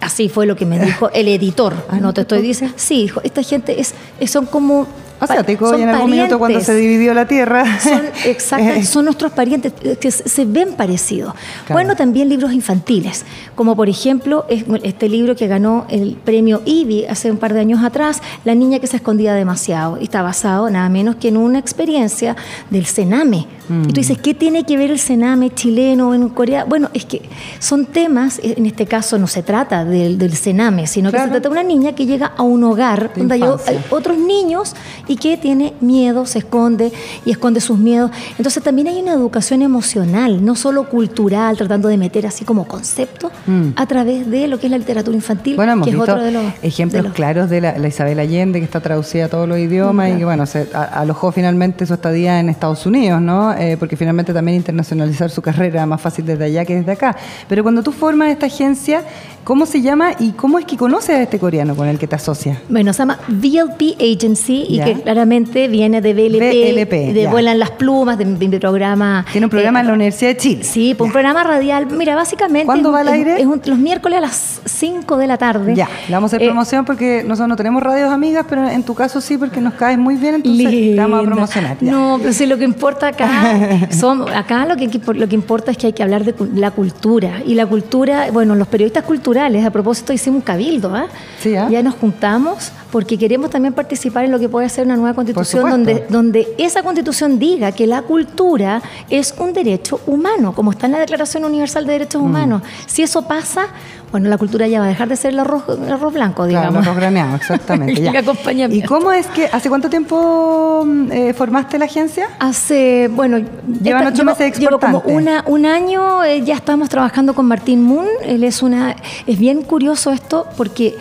[0.00, 3.20] así fue lo que me dijo el editor, Ah, no te estoy diciendo, sí, dijo,
[3.24, 3.94] esta gente es,
[4.30, 4.86] son como...
[5.20, 6.66] Asiático, son y en algún minuto cuando parientes.
[6.66, 7.64] se dividió la tierra.
[7.80, 11.34] Son, exacto, Eh, son nuestros parientes eh, que se ven parecidos.
[11.66, 11.74] Claro.
[11.74, 17.06] Bueno, también libros infantiles, como por ejemplo es- este libro que ganó el premio IBI
[17.06, 20.70] hace un par de años atrás, La niña que se escondía demasiado, y está basado
[20.70, 22.36] nada menos que en una experiencia
[22.70, 23.46] del Sename.
[23.68, 23.82] Mm.
[23.82, 26.64] Y tú dices, ¿qué tiene que ver el Sename chileno en Corea?
[26.64, 27.22] Bueno, es que
[27.58, 31.40] son temas, en este caso no se trata del, del Sename, sino que se trata
[31.40, 34.74] de una niña que llega a un hogar De donde hay otros niños
[35.08, 36.92] y que tiene miedo, se esconde
[37.24, 38.10] y esconde sus miedos.
[38.36, 43.30] Entonces también hay una educación emocional, no solo cultural, tratando de meter así como concepto
[43.46, 43.70] Mm.
[43.76, 46.30] a través de lo que es la literatura infantil, Bueno, hemos que es otro de
[46.32, 49.48] los ejemplos de los- claros de la, la Isabel Allende, que está traducida a todos
[49.48, 53.52] los idiomas y que, bueno, se a- alojó finalmente su estadía en Estados Unidos, ¿no?
[53.54, 57.16] Eh, porque finalmente también internacionalizar su carrera más fácil desde allá que desde acá.
[57.48, 59.02] Pero cuando tú formas esta agencia,
[59.44, 62.16] ¿cómo se llama y cómo es que conoces a este coreano con el que te
[62.16, 62.58] asocias?
[62.68, 64.84] Bueno, se llama VLP Agency y Ya.
[64.84, 67.30] que claramente viene de VLP, VLP, de ya.
[67.30, 69.24] Vuelan las Plumas, de, mi programa.
[69.32, 70.64] Tiene un programa eh, en la Universidad de Chile.
[70.64, 71.86] Sí, pues un programa radial.
[71.86, 72.66] Mira, básicamente.
[72.66, 73.40] ¿Cuándo es va al aire?
[73.40, 75.74] Es un- los miércoles a las 5 de la tarde.
[75.74, 78.82] Ya, le vamos a hacer Eh, promoción porque nosotros no tenemos radios amigas, pero en
[78.82, 81.76] tu caso sí, porque nos caes muy bien, entonces te vamos a promocionar.
[81.80, 81.90] ya.
[81.92, 85.76] No, pero sí, lo que importa acá, son, acá lo que, lo que importa es
[85.76, 87.42] que hay que hablar de la cultura.
[87.46, 91.06] Y la cultura, bueno, los periodistas culturales, a propósito, hicimos un cabildo, ¿ah?
[91.40, 91.68] Sí, ¿ah?
[91.70, 95.70] Ya nos juntamos porque queremos también participar en lo que puede ser una nueva constitución
[95.70, 100.92] donde, donde esa constitución diga que la cultura es un derecho humano, como está en
[100.92, 101.98] la Declaración Universal de Mm.
[101.98, 102.62] Derechos Humanos.
[102.86, 103.66] Si eso pasa,
[104.12, 106.68] bueno, la cultura ya va a dejar de ser el arroz, el arroz blanco, Claro,
[106.68, 106.86] digamos.
[106.86, 108.00] los graneados, exactamente.
[108.00, 108.12] ya.
[108.12, 108.72] El.
[108.72, 112.28] ¿Y cómo es que, hace cuánto tiempo mm, eh, formaste la agencia?
[112.38, 113.38] Hace, bueno,
[113.82, 117.82] Llevan ocho llevo- meses llevo como una, un año, eh, ya estamos trabajando con Martín
[117.82, 118.06] Moon.
[118.24, 118.96] Él es una,
[119.26, 120.96] es bien curioso esto porque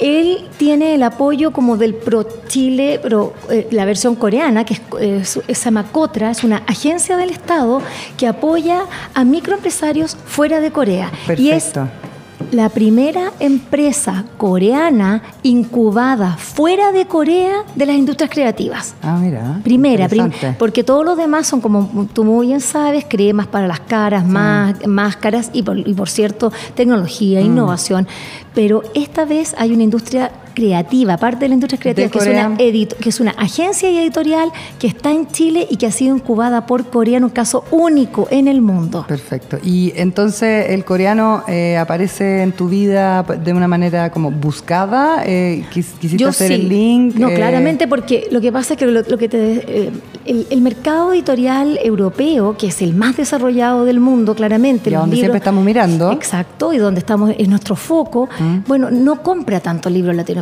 [0.00, 5.64] él tiene el apoyo como del Pro Chile, pero eh, la versión coreana, que es,
[5.64, 7.82] llama Cotra, es una agencia del Estado
[8.16, 8.84] que apoya
[9.14, 11.10] a microempresarios fuera de Corea.
[11.36, 12.09] Y es Perfecto.
[12.52, 18.94] La primera empresa coreana incubada fuera de Corea de las industrias creativas.
[19.02, 19.60] Ah, mira.
[19.62, 23.80] Primera, prim- porque todos los demás son como tú muy bien sabes, cremas para las
[23.80, 27.44] caras, más, máscaras y por, y por cierto, tecnología, Mm.
[27.46, 28.08] innovación.
[28.54, 32.56] Pero esta vez hay una industria creativa, parte de la industria creativa, que es, una
[33.00, 36.86] que es una agencia editorial que está en Chile y que ha sido incubada por
[36.90, 39.04] Corea en un caso único en el mundo.
[39.08, 39.58] Perfecto.
[39.64, 45.22] Y entonces el coreano eh, aparece en tu vida de una manera como buscada.
[45.26, 47.14] Eh, quis- quisiste hacer el link.
[47.16, 49.52] No, eh, claramente, porque lo que pasa es que lo, lo que te,
[49.86, 49.90] eh,
[50.26, 54.90] el, el mercado editorial europeo, que es el más desarrollado del mundo, claramente.
[54.90, 56.12] Y donde libros- siempre estamos mirando.
[56.12, 58.28] Exacto, y donde estamos en nuestro foco.
[58.66, 60.39] Bueno, no compra tanto libros latinoamericanos,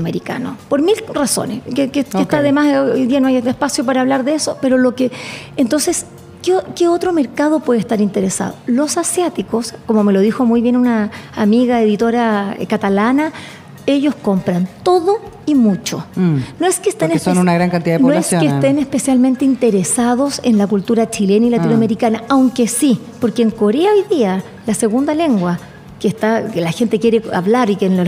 [0.68, 2.20] por mil razones, que, que- que Ok.
[2.22, 5.10] está además, hoy día no hay espacio para hablar de eso, pero lo que...
[5.56, 6.06] Entonces,
[6.74, 8.54] ¿qué, otro mercado puede estar interesado?
[8.66, 13.32] Los asiáticos, como me lo dijo muy bien una amiga editora eh, catalana,
[13.86, 16.04] ellos compran todo y mucho.
[16.14, 16.36] Mm.
[16.60, 20.40] No es que estén son una gran cantidad de No es que estén especialmente interesados
[20.44, 25.14] en la cultura chilena y latinoamericana, aunque sí, porque en Corea hoy día la segunda
[25.14, 25.58] lengua
[26.00, 28.06] que está que la gente quiere hablar y que los,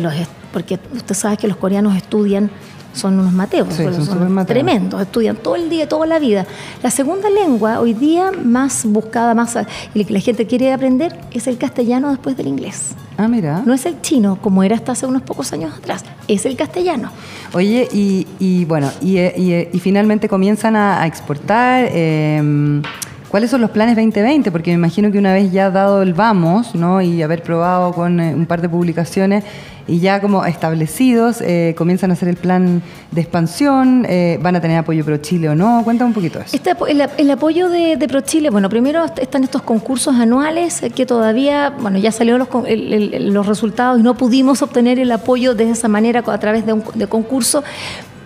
[0.00, 0.14] los-
[0.52, 2.50] porque usted sabe que los coreanos estudian
[2.92, 4.48] son unos mateos, Sí, son súper mateos.
[4.48, 6.44] tremendos, estudian todo el día, toda la vida.
[6.82, 9.56] La segunda lengua hoy día más buscada, más
[9.94, 12.94] y que la gente quiere aprender es el castellano después del inglés.
[13.16, 13.62] Ah, mira.
[13.64, 17.12] No es el chino como era hasta hace unos pocos años atrás, es el castellano.
[17.52, 21.86] Oye, y, y bueno, y, y, y finalmente comienzan a, a exportar.
[21.92, 22.82] eh,
[23.30, 24.50] ¿Cuáles son los planes 2020?
[24.50, 27.00] Porque me imagino que una vez ya dado el vamos, ¿no?
[27.00, 29.44] Y haber probado con eh, un par de publicaciones
[29.86, 34.60] y ya como establecidos, eh, comienzan a hacer el plan de expansión, eh, van a
[34.60, 35.82] tener apoyo pro Chile o no.
[35.84, 36.56] Cuéntame un poquito eso.
[36.56, 41.06] Este el, el apoyo de, de ProChile, bueno, primero est- están estos concursos anuales que
[41.06, 45.54] todavía, bueno, ya salieron los, el- el- los resultados y no pudimos obtener el apoyo
[45.54, 47.62] de esa manera a través de un concurso.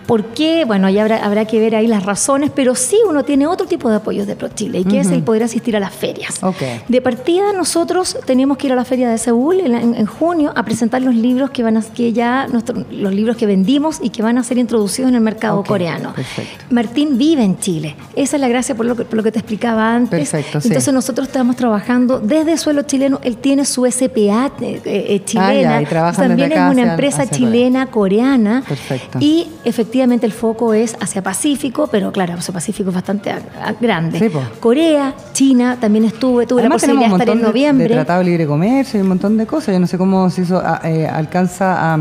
[0.05, 0.65] ¿Por qué?
[0.65, 3.89] Bueno, ya habrá, habrá que ver ahí las razones, pero sí uno tiene otro tipo
[3.89, 6.39] de apoyos de ProChile y que es el poder asistir a las ferias.
[6.87, 11.01] De partida nosotros tenemos que ir a la feria de Seúl en, junio a presentar
[11.01, 14.37] los libros que van a, que ya nuestro- los libros que vendimos y que van
[14.37, 16.13] a ser introducidos en el mercado coreano.
[16.13, 16.65] perfecto.
[16.69, 17.95] Martín vive en Chile.
[18.15, 20.29] Esa es la gracia por lo que, por lo que te explicaba antes.
[20.29, 20.67] Perfecto, sí.
[20.67, 23.19] Entonces nosotros estamos trabajando desde suelo chileno.
[23.23, 25.77] Él tiene su SPA eh, eh, chilena.
[25.77, 25.85] Ah, ya, y
[26.15, 28.63] También desde es acá una hacia- empresa hacia chilena coreana.
[28.67, 29.17] Perfecto.
[29.19, 33.33] Y efectivamente el foco es hacia Pacífico, pero claro, hacia Pacífico es bastante
[33.79, 34.19] grande.
[34.19, 34.29] Sí.
[34.59, 37.87] Corea, China, también estuve, tuve Además la posibilidad de estar en montón de- noviembre.
[37.87, 39.73] de, tratado de libre comercio y un montón de cosas.
[39.73, 41.99] Yo no sé cómo eso ah, eh, alcanza a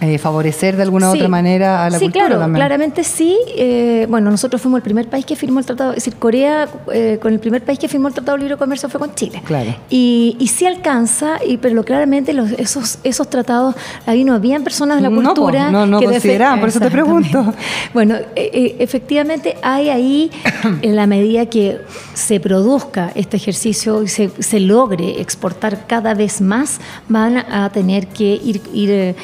[0.00, 1.18] eh, favorecer de alguna u Sí.
[1.18, 2.56] otra manera a la sí, cultura claro, también.
[2.60, 3.36] claramente sí.
[3.56, 7.18] Eh, bueno, nosotros fuimos el primer país que firmó el tratado, es decir, Corea eh,
[7.20, 9.42] con el primer país que firmó el tratado de libre comercio fue con Chile.
[9.44, 9.74] Claro.
[9.90, 13.74] Y, y sí alcanza, y, pero claramente los, esos, esos tratados,
[14.06, 17.54] ahí no habían personas de la cultura no, no que consideraban, por eso te pregunto.
[17.92, 20.30] Bueno, eh, eh, efectivamente hay ahí,
[20.82, 21.78] en la medida que
[22.14, 28.06] se produzca este ejercicio y se, se logre exportar cada vez más, van a tener
[28.08, 29.14] que ir, ir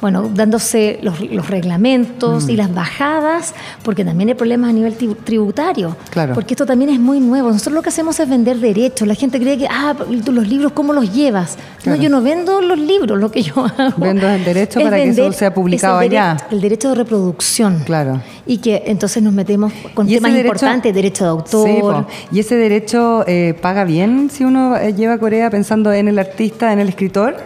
[0.00, 2.50] bueno, dándose los, los reglamentos Mm.
[2.50, 5.96] y las bajadas, porque también hay problemas a nivel tri- tributario.
[6.10, 6.34] Claro.
[6.34, 7.48] Porque esto también es muy nuevo.
[7.50, 9.06] Nosotros lo que hacemos es vender derechos.
[9.08, 9.94] La gente cree que, ah,
[10.24, 11.56] tú los libros, ¿cómo los llevas?
[11.82, 11.96] Claro.
[11.96, 13.94] No, yo no vendo los libros, lo que yo hago.
[13.96, 16.36] Vendo el derecho es para que eso sea publicado el allá.
[16.50, 17.80] El derecho de reproducción.
[17.84, 18.20] Claro.
[18.46, 21.68] Y que entonces nos metemos con temas derecho- importantes, derecho de autor.
[21.68, 22.06] Sí, po.
[22.30, 26.18] y ese derecho eh, paga bien si uno eh, lleva a Corea pensando en el
[26.18, 27.36] artista, en el escritor.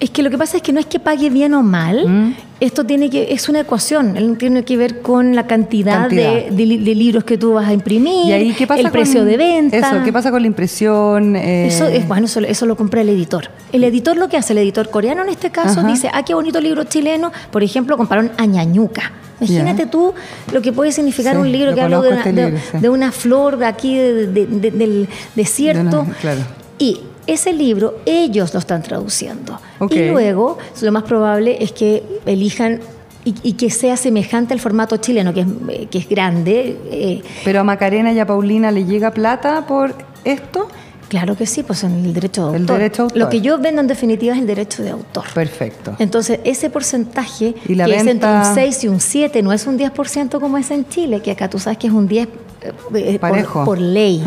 [0.00, 2.06] Es que lo que pasa es que no es que pague bien o mal.
[2.08, 2.34] Mm.
[2.60, 6.32] Esto tiene que es una ecuación, tiene que ver con la cantidad, Cantidad.
[6.34, 8.86] De, de li- de libros que tú vas a imprimir, Y ahí, ¿qué pasa el
[8.86, 9.76] con precio de venta.
[9.76, 11.34] Eso, ¿qué pasa con la impresión?
[11.36, 13.48] Eh, Eso es bueno, eso, eso lo compra el editor.
[13.72, 15.88] El editor lo que hace, el editor coreano en este caso, Ajá.
[15.88, 17.32] dice, ah, qué bonito libro chileno.
[17.50, 19.12] Por ejemplo, compraron a Ñañuca.
[19.40, 20.14] Imagínate tú
[20.52, 23.12] lo que puede significar Sí, un libro que habla de conozco una, este de- una
[23.12, 26.00] flor de aquí de- de- de- del desierto.
[26.02, 26.40] Una- claro.
[26.78, 29.60] Y ese libro ellos lo están traduciendo.
[29.90, 32.80] Y luego, lo más probable es que elijan
[33.24, 36.76] y, y que sea semejante al formato chileno, que es, eh, que es grande.
[36.90, 40.68] eh, Pero a Macarena y a Paulina le llega plata por esto.
[41.08, 42.76] Claro que sí, pues en el derecho de El autor.
[42.78, 43.18] derecho de autor.
[43.18, 45.24] Lo que yo vendo en definitiva es el derecho de autor.
[45.34, 45.96] Perfecto.
[45.98, 49.66] Entonces, ese porcentaje, Y la que es entre un 6 y un 7, no es
[49.66, 52.28] un 10% como es en Chile, que acá tú sabes que es un 10
[52.62, 53.18] eh, eh,
[53.64, 54.22] por, ley.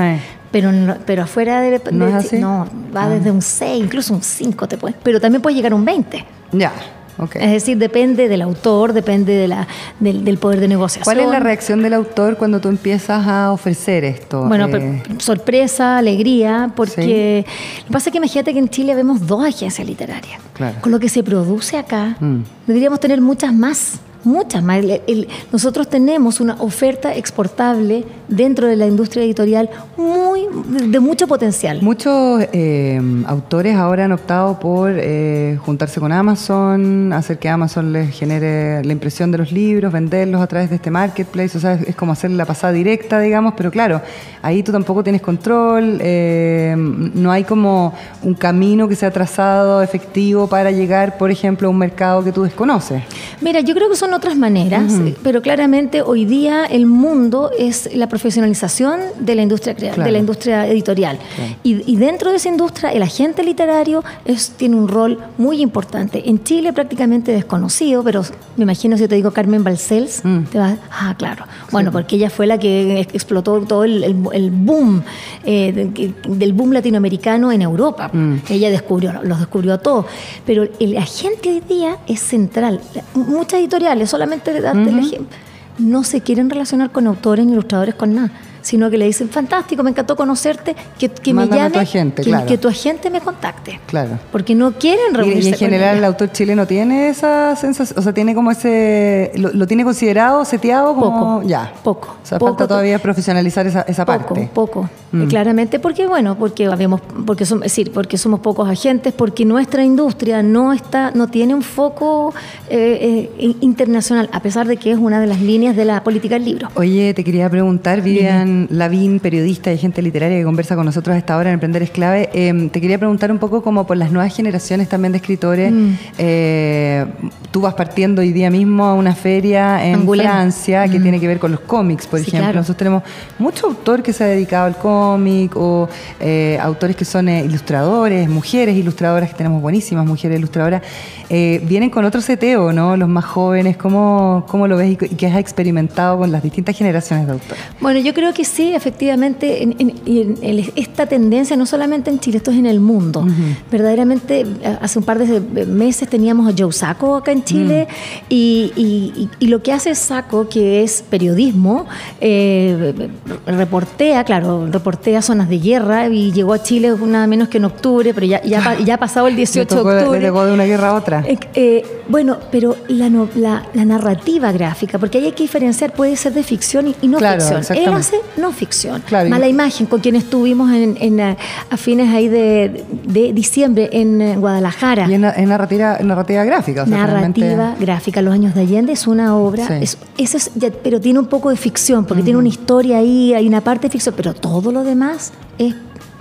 [0.52, 2.38] Pero, no- pero afuera de, ¿No de- es así?
[2.40, 3.10] no, va Ah.
[3.10, 4.96] desde un 6, incluso un 5 te puede.
[5.02, 6.26] Pero también puede llegar a un 20.
[6.52, 6.74] Ya,
[7.18, 7.38] ok.
[7.38, 9.66] Es decir, depende del autor, depende de la,
[10.02, 11.06] del, del poder de negociación.
[11.06, 14.44] ¿Cuál es la reacción del autor cuando tú empiezas a ofrecer esto?
[14.46, 17.46] Bueno, Eh, sorpresa, alegría, porque
[17.80, 20.42] lo que pasa es que imagínate que en Chile vemos dos agencias literarias.
[20.54, 20.76] Claro.
[20.82, 22.40] Con lo que se produce acá, Mm.
[22.68, 24.00] deberíamos tener muchas más.
[24.24, 24.78] Muchas más.
[24.80, 30.48] El- el- nosotros tenemos una oferta exportable dentro de la industria editorial muy
[30.90, 31.80] de, mucho potencial.
[31.82, 38.12] Muchos eh, autores ahora han optado por eh, juntarse con Amazon, hacer que Amazon les
[38.16, 41.58] genere la impresión de los libros, venderlos a través de este marketplace.
[41.58, 44.02] O sea, es, es como hacer la pasada directa, digamos, pero claro,
[44.42, 47.94] ahí tú tampoco tienes control, eh, no hay como
[48.24, 52.44] un camino que sea trazado efectivo para llegar, por ejemplo, a un mercado que tú
[52.44, 53.02] desconoces.
[53.42, 57.90] Mira, yo creo que son otras maneras, eh, pero claramente hoy día el mundo es
[57.96, 60.04] la profesionalización de la industria Claro.
[60.04, 61.18] de la industria editorial.
[61.64, 66.30] Y, y dentro de esa industria, el agente literario es, tiene un rol muy importante.
[66.30, 68.24] En Chile prácticamente desconocido, pero
[68.58, 70.44] me imagino si te digo Carmen Balcells, Mm.
[70.52, 71.46] te vas, ah, claro.
[71.72, 75.04] Bueno, porque ella fue la que explotó todo el, el- el boom,
[75.46, 75.90] eh,
[76.28, 78.10] del boom latinoamericano en Europa.
[78.14, 78.36] Mm.
[78.50, 80.06] Ella descubrió, los descubrió a todos.
[80.46, 82.82] Pero el agente hoy día es central.
[83.14, 85.38] Muchas editoriales, solamente de darte el ejemplo,
[85.78, 88.32] no se quieren relacionar con autores ni ilustradores con nada,
[88.62, 92.30] sino que le dicen, fantástico, me encantó conocerte, que, que me llame, tu agente, que,
[92.30, 92.46] claro.
[92.46, 93.80] que tu agente me contacte.
[93.88, 94.20] Claro.
[94.32, 98.14] Porque no quieren reunirse y en general el autor chileno tiene esa sensación, o sea,
[98.14, 101.74] tiene como ese, lo, lo tiene considerado, seteado como Poco, ya.
[101.84, 104.50] poco, O sea, poco falta to- todavía profesionalizar esa, esa poco, parte.
[104.54, 105.24] poco, Mm.
[105.24, 109.44] Eh, claramente, porque bueno, porque habemos, porque somos, es decir, porque somos pocos agentes, porque
[109.44, 112.34] nuestra industria no está, no tiene un foco
[112.70, 116.36] eh, eh, internacional, a pesar de que es una de las líneas de la política
[116.36, 116.70] del libro.
[116.76, 121.18] Oye, te quería preguntar, Vivian Lavín, periodista y gente literaria que conversa con nosotros a
[121.18, 124.12] esta hora en Emprender es Clave, eh, te quería preguntar un poco como por las
[124.12, 125.72] nuevas generaciones también de escritores.
[125.72, 125.92] Mm.
[126.18, 127.06] Eh,
[127.52, 130.02] tú vas partiendo hoy día mismo a una feria en.
[130.12, 132.24] Francia que tiene que ver con los cómics, por Mm.
[132.24, 132.46] Sí, ejemplo.
[132.48, 132.60] claro.
[132.60, 133.04] Nosotros tenemos
[133.40, 135.88] mucho autor que se ha dedicado al cómic o
[136.20, 140.82] eh, autores que son eh, ilustradores, mujeres ilustradoras, que tenemos buenísimas mujeres ilustradoras,
[141.30, 142.98] vienen con otro seteo, ¿no?
[142.98, 146.78] Los más jóvenes, ¿cómo, cómo lo ves y, y qué has experimentado con las distintas
[146.78, 147.64] generaciones de autores?
[147.80, 152.58] Bueno, yo creo que sí, efectivamente, en, esta tendencia no solamente en Chile, esto es
[152.58, 153.26] en el mundo.
[153.72, 154.46] Verdaderamente,
[154.82, 157.88] hace un par de meses teníamos a Joe Sacco acá en Chile
[158.30, 161.86] y, y- y- y lo que hace Sacco, que es periodismo,
[162.20, 163.10] eh,
[163.46, 168.14] reportea, claro, reportea zonas de guerra y llegó a Chile nada menos que en octubre,
[168.14, 170.28] pero ya, ya, pa- ya ha pasado el 18 Le tocó- de le octubre.
[170.28, 171.24] tocó de una guerra a otra.
[171.28, 176.16] Eh, eh, bueno, pero la, la, la narrativa gráfica, porque ahí hay que diferenciar, puede
[176.16, 177.78] ser de ficción y, no Claro, ficción.
[177.78, 179.02] Él hace no ficción.
[179.08, 181.38] Claro, y- Mala imagen, con quien estuvimos en, en, eh,
[181.70, 185.08] a fines ahí de, de diciembre en eh, Guadalajara.
[185.10, 186.84] Y es, na- es narrativa, narrativa gráfica.
[186.84, 189.74] O sea, Narrativa realmente- gráfica, Los Años de Allende es una obra, Sí.
[189.82, 193.34] es, eso es ya- pero tiene un poco de ficción, porque tiene una historia ahí,
[193.34, 195.76] hay una parte de ficción, pero todo lo demás es,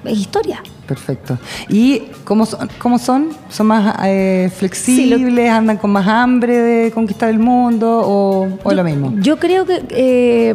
[0.05, 0.63] es historia.
[0.87, 1.39] Perfecto.
[1.69, 2.69] ¿Y cómo son?
[2.79, 3.29] ¿Cómo son?
[3.49, 5.49] ¿Son más eh, flexibles?
[5.51, 8.01] ¿Andan con más hambre de conquistar el mundo?
[8.05, 9.15] ¿O, o lo mismo?
[9.21, 10.55] Yo creo que eh,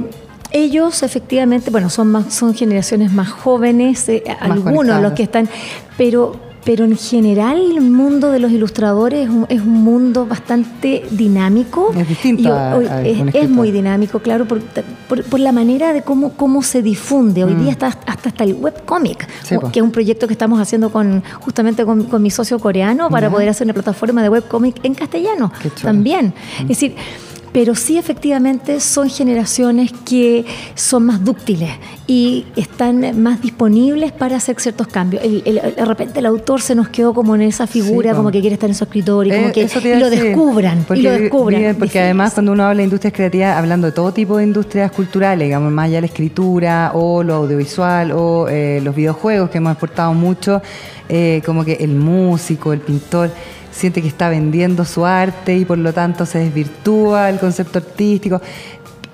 [0.56, 5.49] ellos efectivamente, bueno, son más, son generaciones más jóvenes, eh, algunos los que están,
[5.97, 11.06] pero pero en general el mundo de los ilustradores es un, es un mundo bastante
[11.12, 11.91] dinámico.
[11.95, 14.62] Es distinto Y a- hoy- a es, muy dinámico, claro, por,
[15.08, 17.43] por- por la manera de cómo, cómo se difunde.
[17.43, 19.45] Hoy día está hasta, hasta el webcomic, Mm.
[19.45, 23.12] Sí, que es un proyecto que estamos haciendo con justamente con, con mi socio coreano
[23.12, 25.51] para poder hacer una plataforma de webcomic en castellano
[25.84, 26.34] también.
[26.62, 26.95] Es decir,
[27.56, 30.43] pero sí efectivamente son generaciones que
[30.76, 31.70] son más dúctiles
[32.06, 35.24] y están más disponibles para hacer ciertos cambios.
[35.24, 38.41] El- el- de repente el autor se nos quedó como en esa figura, como que
[38.41, 39.62] quiere estar en su escritorio, y como Eh, que
[39.95, 41.62] y lo descubran, Porque, y lo descubran.
[41.62, 44.91] bien, porque además cuando uno habla de industrias creativas, hablando de todo tipo de industrias
[44.91, 49.60] culturales, digamos, más allá de la escritura o lo audiovisual o eh, los videojuegos que
[49.60, 50.62] hemos exportado mucho,
[51.08, 53.32] eh, como que el músico, el pintor
[53.76, 58.41] siente que está vendiendo su arte y por lo tanto se desvirtúa el concepto artístico.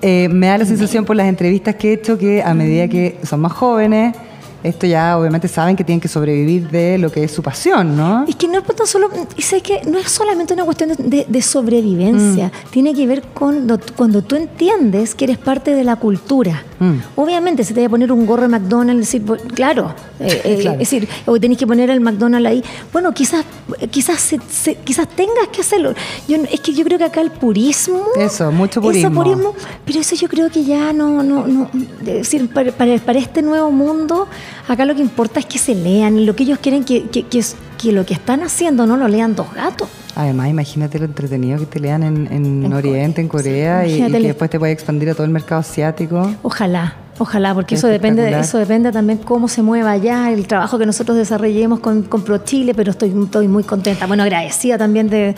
[0.00, 3.18] Eh, me da la sensación por las entrevistas que he hecho que a medida que
[3.24, 4.16] son más jóvenes,
[4.62, 8.24] esto ya obviamente saben que tienen que sobrevivir de lo que es su pasión, ¿no?
[8.28, 11.26] Es que no es tan solo, y sé que no es solamente una cuestión de,
[11.28, 12.70] de sobrevivencia, Mm.
[12.70, 16.62] tiene que ver con do- cuando tú entiendes que eres parte de la cultura.
[16.78, 16.94] Mm.
[17.16, 19.22] Obviamente, si te voy a poner un gorro de McDonald's, decir,
[19.54, 20.72] claro, eh, eh, Claro.
[20.80, 22.64] es decir, o tenés que poner el McDonald's ahí.
[22.92, 23.44] Bueno, quizás,
[23.90, 25.94] quizás, se- se- quizás tengas que hacerlo.
[26.28, 28.02] Yo, es que yo creo que acá el purismo.
[28.18, 29.22] Eso, mucho ese purismo.
[29.22, 29.54] purismo,
[29.84, 31.70] pero eso yo creo que ya no, no, no.
[32.00, 34.26] Es decir, para, para, para este nuevo mundo,
[34.68, 36.24] acá lo que importa es que se lean.
[36.26, 37.42] Lo que ellos quieren que, que, que,
[37.78, 39.88] que lo que están haciendo no lo lean dos gatos.
[40.14, 43.92] Además, imagínate lo entretenido que te lean en, en En Oriente, en Corea, sí.
[43.92, 46.30] y- y, que después te puede expandir a todo el mercado asiático.
[46.42, 50.86] Ojalá, ojalá, porque eso depende, eso depende también cómo se mueva allá, el trabajo que
[50.86, 55.34] nosotros desarrollemos con, con ProChile, pero estoy, estoy muy contenta, bueno, agradecida también de,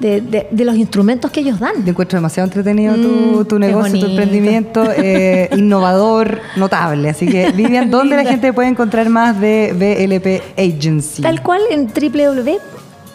[0.00, 1.82] de- de- de los instrumentos que ellos dan.
[1.84, 7.08] Te encuentro demasiado entretenido tu, Mm, tu negocio, tu emprendimiento, eh, innovador, notable.
[7.10, 11.22] Así que, Vivian, ¿dónde la gente puede encontrar más de BLP Agency?
[11.22, 11.88] Tal cual en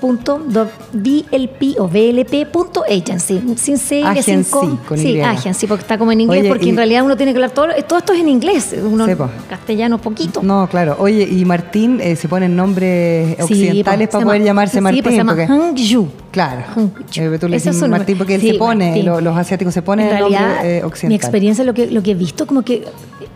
[0.04, 4.78] www.blp o blp.agency, sin C y Agency, sin com.
[4.88, 7.32] con Sí, agency, porque está como en inglés, Oye, porque y- en realidad uno tiene
[7.32, 9.30] que hablar todo, todo esto es en inglés, uno Sí, po.
[9.50, 10.42] castellano poquito.
[10.44, 10.96] No, claro.
[11.00, 14.82] Oye, y Martín, eh, se ponen nombres Sí, occidentales po, para poder llama- llamarse sí,
[14.82, 15.04] Martín.
[15.04, 16.08] pues se llama porque- Hangyu.
[16.34, 16.64] Claro.
[17.16, 19.24] Eh, tú le Ese dices es su Martín porque él Sí, se pone, Martín.
[19.24, 21.16] los asiáticos se ponen en el nombre realidad, eh, mi occidental.
[21.16, 22.84] experiencia, lo que, lo que he visto, como que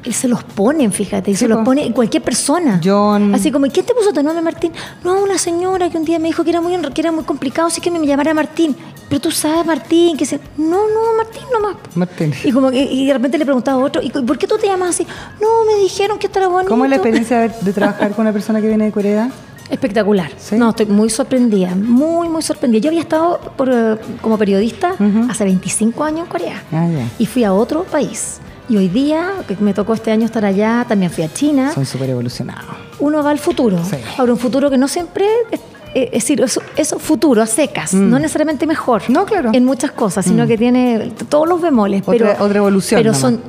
[0.04, 1.66] él se los ponen, fíjate, y Sí, se los po.
[1.66, 2.82] pone cualquier persona.
[2.84, 3.36] John.
[3.36, 4.72] Así como, ¿quién te puso tu nombre, Martín?
[5.04, 7.68] No, una señora que un día me dijo que era muy, que era muy complicado,
[7.68, 8.76] así que me llamara Martín.
[9.10, 10.39] Pero tú sabes, Martín, que se...
[10.58, 11.76] No, no, Martín nomás.
[11.95, 12.34] Martín.
[12.43, 14.66] Y como que y de repente le preguntaba a otro, ¿y por qué tú te
[14.66, 15.06] llamas así?
[15.39, 16.70] No, me dijeron que estará bonito.
[16.70, 19.30] ¿Cómo es la experiencia de, de trabajar con una persona que viene de Corea?
[19.70, 20.32] Espectacular.
[20.38, 20.55] ¿Sí?
[20.55, 22.82] No, estoy muy sorprendida, muy, muy sorprendida.
[22.82, 24.93] Yo había estado por, eh, como periodista
[25.30, 26.88] hace 25 años en Corea Ah,
[27.20, 28.38] y fui a otro país.
[28.70, 31.72] Y hoy día, que me tocó este año estar allá, también fui a China.
[31.74, 32.76] Son súper evolucionados.
[32.99, 33.78] Uno va al futuro.
[33.84, 33.95] Sí.
[34.18, 35.59] Ahora, un futuro que no siempre es,
[35.93, 39.03] es decir, es, es futuro, a secas, no necesariamente mejor.
[39.07, 39.13] Mm.
[39.13, 39.51] No, claro.
[39.51, 39.55] Mm.
[39.55, 42.01] En muchas cosas, sino que tiene todos los bemoles.
[42.05, 43.22] Otra- pero, otra evolución Pero nomás.
[43.22, 43.41] son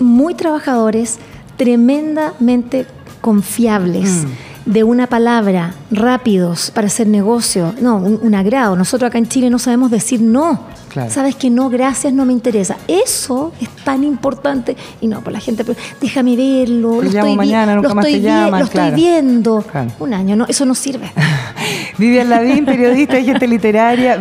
[0.00, 1.18] muy trabajadores,
[1.56, 2.86] tremendamente
[3.20, 4.10] confiables.
[4.24, 4.28] Mm.
[4.66, 7.74] De una palabra, rápidos para hacer negocio.
[7.80, 8.76] No, un, un agrado.
[8.76, 10.60] Nosotros acá en Chile no sabemos decir no.
[10.94, 11.10] Claro.
[11.10, 12.76] Sabes que no, gracias, no me interesa.
[12.86, 14.76] Eso es tan importante.
[15.00, 17.00] Y no, pues la gente, pero déjame verlo.
[17.00, 19.62] Te lo llamo estoy mañana, nunca lo más estoy llaman, Lo estoy viendo.
[19.62, 19.90] Claro.
[19.98, 21.10] Un año, no, eso no sirve.
[21.98, 24.16] Vivian Lavín, periodista y gente literaria,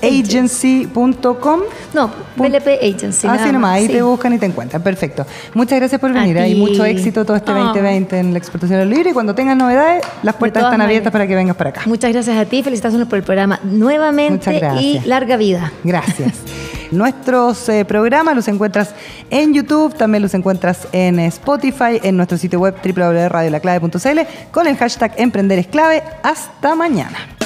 [0.00, 1.60] blpagency.com.
[1.94, 3.26] No, BLP Agency.
[3.26, 3.92] Así nada nomás, más, ahí sí.
[3.92, 4.82] te buscan y te encuentran.
[4.82, 5.26] Perfecto.
[5.54, 6.48] Muchas gracias por venir ¿eh?
[6.48, 6.60] y ti.
[6.60, 7.54] mucho éxito todo este Ah.
[7.72, 9.10] 2020 en la exportación del libro.
[9.10, 11.82] Y cuando tengas novedades, las puertas están abiertas para que vengas para acá.
[11.86, 15.72] Muchas gracias a ti, felicitaciones por el programa nuevamente y larga vida.
[15.84, 16.34] Gracias.
[16.90, 18.94] Nuestros eh, programas los encuentras
[19.30, 24.20] en YouTube, también los encuentras en Spotify, en nuestro sitio web www.radiolaclave.cl
[24.50, 26.02] con el hashtag Emprender es clave.
[26.22, 27.37] Hasta mañana.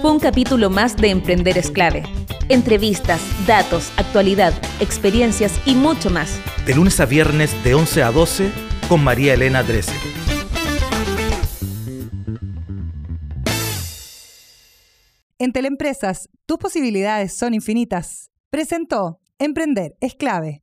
[0.00, 2.04] Fue un capítulo más de Emprender es clave.
[2.48, 6.40] Entrevistas, datos, actualidad, experiencias y mucho más.
[6.64, 8.50] De lunes a viernes de 11 a 12
[8.88, 9.92] con María Elena Drese.
[15.38, 18.30] En Teleempresas, tus posibilidades son infinitas.
[18.48, 20.62] Presentó Emprender es clave.